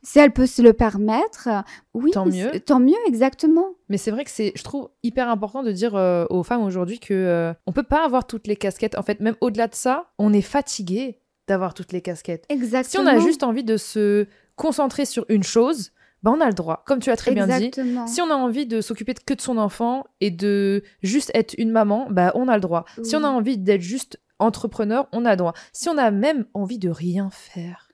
[0.06, 1.50] Si elle peut se le permettre,
[1.96, 2.52] oui, tant mieux.
[2.60, 3.66] Tant mieux, exactement.
[3.90, 7.00] Mais c'est vrai que c'est, je trouve, hyper important de dire euh, aux femmes aujourd'hui
[7.00, 8.98] que euh, on peut pas avoir toutes les casquettes.
[8.98, 12.46] En fait, même au-delà de ça, on est fatigué d'avoir toutes les casquettes.
[12.50, 13.04] Exactement.
[13.04, 15.92] Si on a juste envie de se concentrer sur une chose,
[16.22, 16.84] bah, on a le droit.
[16.86, 17.72] Comme tu as très bien dit,
[18.08, 21.72] si on a envie de s'occuper que de son enfant et de juste être une
[21.72, 22.86] maman, bah, on a le droit.
[23.04, 25.54] Si on a envie d'être juste entrepreneur, on a le droit.
[25.72, 27.85] Si on a même envie de rien faire,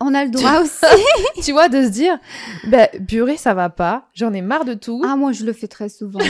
[0.00, 0.84] on a le droit aussi.
[1.42, 2.18] tu vois, de se dire,
[2.66, 5.02] bah, purée, ça va pas, j'en ai marre de tout.
[5.04, 6.20] Ah, moi, je le fais très souvent.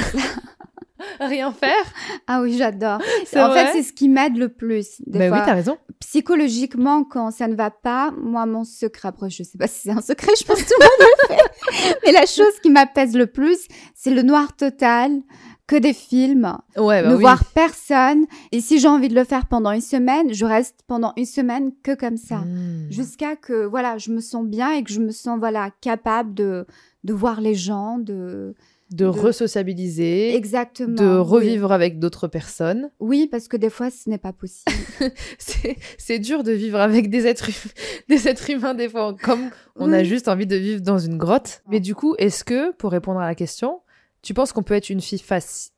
[1.20, 1.84] Rien faire
[2.26, 3.00] Ah oui, j'adore.
[3.36, 5.00] En fait, c'est ce qui m'aide le plus.
[5.06, 5.78] Des bah oui, t'as raison.
[5.98, 9.90] Psychologiquement, quand ça ne va pas, moi, mon secret, après, je sais pas si c'est
[9.90, 12.00] un secret, je pense que tout le monde le fait.
[12.04, 15.12] Mais la chose qui m'apaise le plus, c'est le noir total,
[15.70, 18.26] que des films, ouais, bah ne voir personne.
[18.50, 21.70] Et si j'ai envie de le faire pendant une semaine, je reste pendant une semaine
[21.84, 22.38] que comme ça.
[22.38, 22.90] Hmm.
[22.90, 26.66] Jusqu'à que, voilà, je me sens bien et que je me sens, voilà, capable de,
[27.04, 28.56] de voir les gens, de
[28.90, 32.90] de, re-sociabiliser, exactement, de revivre avec d'autres personnes.
[32.98, 34.74] Oui, parce que des fois, ce n'est pas possible.
[35.98, 37.50] c'est dur de vivre avec des êtres,
[38.08, 41.62] des êtres humains des fois, comme on a juste envie de vivre dans une grotte.
[41.68, 43.78] Mais du coup, est-ce que, pour répondre à la question,
[44.22, 45.72] tu penses qu'on peut être une fille facile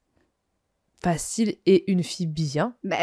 [1.02, 2.76] facile et une fille bien?
[2.84, 2.96] Bah,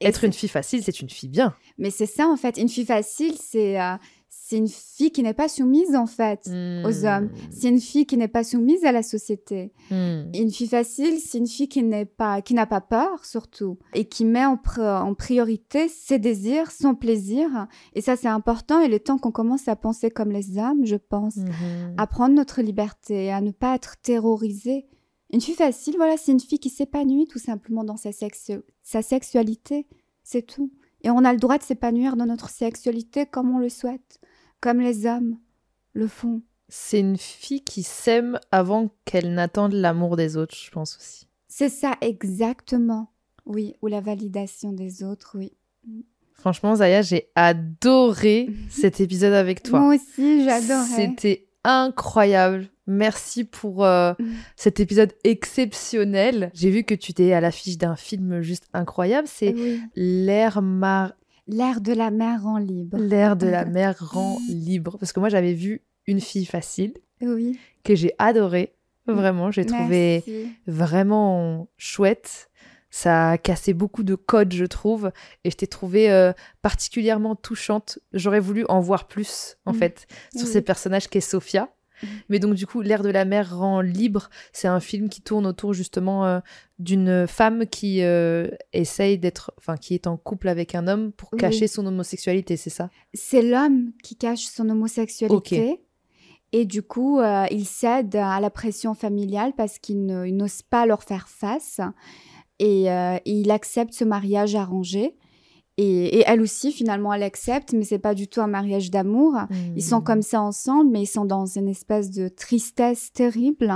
[0.00, 1.54] être une fille facile, c'est une fille bien.
[1.78, 2.56] Mais c'est ça en fait.
[2.56, 3.96] Une fille facile, c'est euh,
[4.52, 7.24] c'est une fille qui n'est pas soumise en fait aux hommes.
[7.24, 7.50] Hmm.
[7.50, 9.72] C'est une fille qui n'est pas soumise à la société.
[9.90, 10.24] Hmm.
[10.34, 14.04] Une fille facile, c'est une fille qui n'est pas, qui n'a pas peur surtout et
[14.04, 17.66] qui met en, en, priorité ses désirs, son plaisir.
[17.94, 18.80] Et ça c'est important.
[18.80, 21.94] Il est temps qu'on commence à penser comme les hommes, je pense, hmm.
[21.96, 24.84] à prendre notre liberté, à ne pas être terrorisé.
[25.32, 28.10] Une fille facile, voilà, c'est une fille qui s'épanouit tout simplement dans sa,
[28.82, 29.86] sa sexualité.
[30.24, 30.70] C'est tout.
[31.04, 34.20] Et on a le droit de s'épanouir dans notre sexualité comme on le souhaite
[34.62, 35.36] comme les hommes
[35.92, 36.40] le font.
[36.70, 41.26] C'est une fille qui s'aime avant qu'elle n'attende l'amour des autres, je pense aussi.
[41.48, 43.12] C'est ça, exactement.
[43.44, 45.52] Oui, ou la validation des autres, oui.
[46.32, 49.80] Franchement, Zaya, j'ai adoré cet épisode avec toi.
[49.80, 50.86] Moi aussi, j'adorais.
[50.96, 52.68] C'était incroyable.
[52.86, 54.14] Merci pour euh,
[54.56, 56.50] cet épisode exceptionnel.
[56.54, 59.28] J'ai vu que tu t'es à l'affiche d'un film juste incroyable.
[59.28, 59.54] C'est
[59.94, 61.12] L'air mar...
[61.46, 62.96] L'air de la mer rend libre.
[62.98, 64.96] L'air de la mer rend libre.
[64.98, 66.94] Parce que moi, j'avais vu Une fille facile.
[67.20, 67.58] Oui.
[67.84, 68.74] Que j'ai adoré.
[69.06, 70.24] Vraiment, j'ai trouvé
[70.66, 72.50] vraiment chouette.
[72.90, 75.12] Ça a cassé beaucoup de codes, je trouve.
[75.44, 77.98] Et je t'ai trouvé euh, particulièrement touchante.
[78.12, 79.76] J'aurais voulu en voir plus, en mm.
[79.76, 81.70] fait, sur ces personnages qu'est Sophia.
[82.28, 84.28] Mais donc, du coup, L'air de la mer rend libre.
[84.52, 86.40] C'est un film qui tourne autour justement euh,
[86.78, 91.30] d'une femme qui euh, essaye d'être, enfin, qui est en couple avec un homme pour
[91.30, 92.90] cacher son homosexualité, c'est ça?
[93.14, 95.80] C'est l'homme qui cache son homosexualité.
[96.54, 101.02] Et du coup, euh, il cède à la pression familiale parce qu'il n'ose pas leur
[101.02, 101.80] faire face.
[102.58, 102.86] et,
[103.24, 105.16] il accepte ce mariage arrangé.
[105.78, 109.34] Et, et, elle aussi, finalement, elle accepte, mais c'est pas du tout un mariage d'amour.
[109.74, 110.04] Ils sont Hmm.
[110.04, 113.72] comme ça ensemble, mais ils sont dans une espèce de tristesse terrible.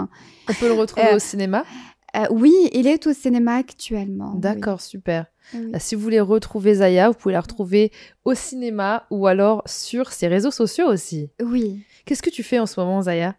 [0.48, 1.64] On peut le retrouver Euh, au cinéma?
[2.16, 4.32] Euh, oui, il est au cinéma actuellement.
[4.34, 4.40] oui.
[4.40, 5.26] D'accord, super.
[5.54, 5.72] Oui.
[5.74, 7.90] Euh, Si vous voulez retrouver Zaya, vous pouvez la retrouver
[8.24, 11.30] au cinéma ou alors sur ses réseaux sociaux aussi.
[11.42, 11.82] Oui.
[12.04, 13.36] Qu'est-ce que tu fais en ce moment, Zaya?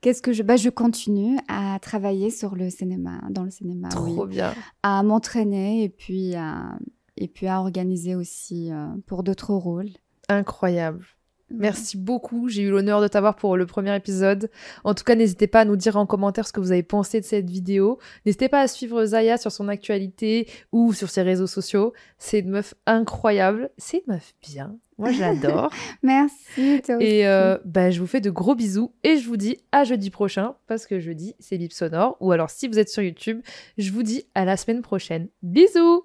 [0.00, 4.14] Qu'est-ce que je bah, je continue à travailler sur le cinéma, dans le cinéma, oui.
[4.14, 4.52] Trop bien.
[4.82, 6.76] à m'entraîner et puis à
[7.16, 9.90] et puis à organiser aussi euh, pour d'autres rôles.
[10.28, 11.04] Incroyable.
[11.50, 12.48] Merci beaucoup.
[12.48, 14.50] J'ai eu l'honneur de t'avoir pour le premier épisode.
[14.82, 17.20] En tout cas, n'hésitez pas à nous dire en commentaire ce que vous avez pensé
[17.20, 17.98] de cette vidéo.
[18.24, 21.92] N'hésitez pas à suivre Zaya sur son actualité ou sur ses réseaux sociaux.
[22.18, 23.70] C'est une meuf incroyable.
[23.76, 24.76] C'est une meuf bien.
[24.98, 25.70] Moi, je l'adore.
[26.02, 27.06] Merci toi aussi.
[27.06, 30.10] et euh, bah, je vous fais de gros bisous et je vous dis à jeudi
[30.10, 32.16] prochain parce que jeudi, c'est Bip Sonore.
[32.20, 33.42] Ou alors, si vous êtes sur YouTube,
[33.76, 35.28] je vous dis à la semaine prochaine.
[35.42, 36.04] Bisous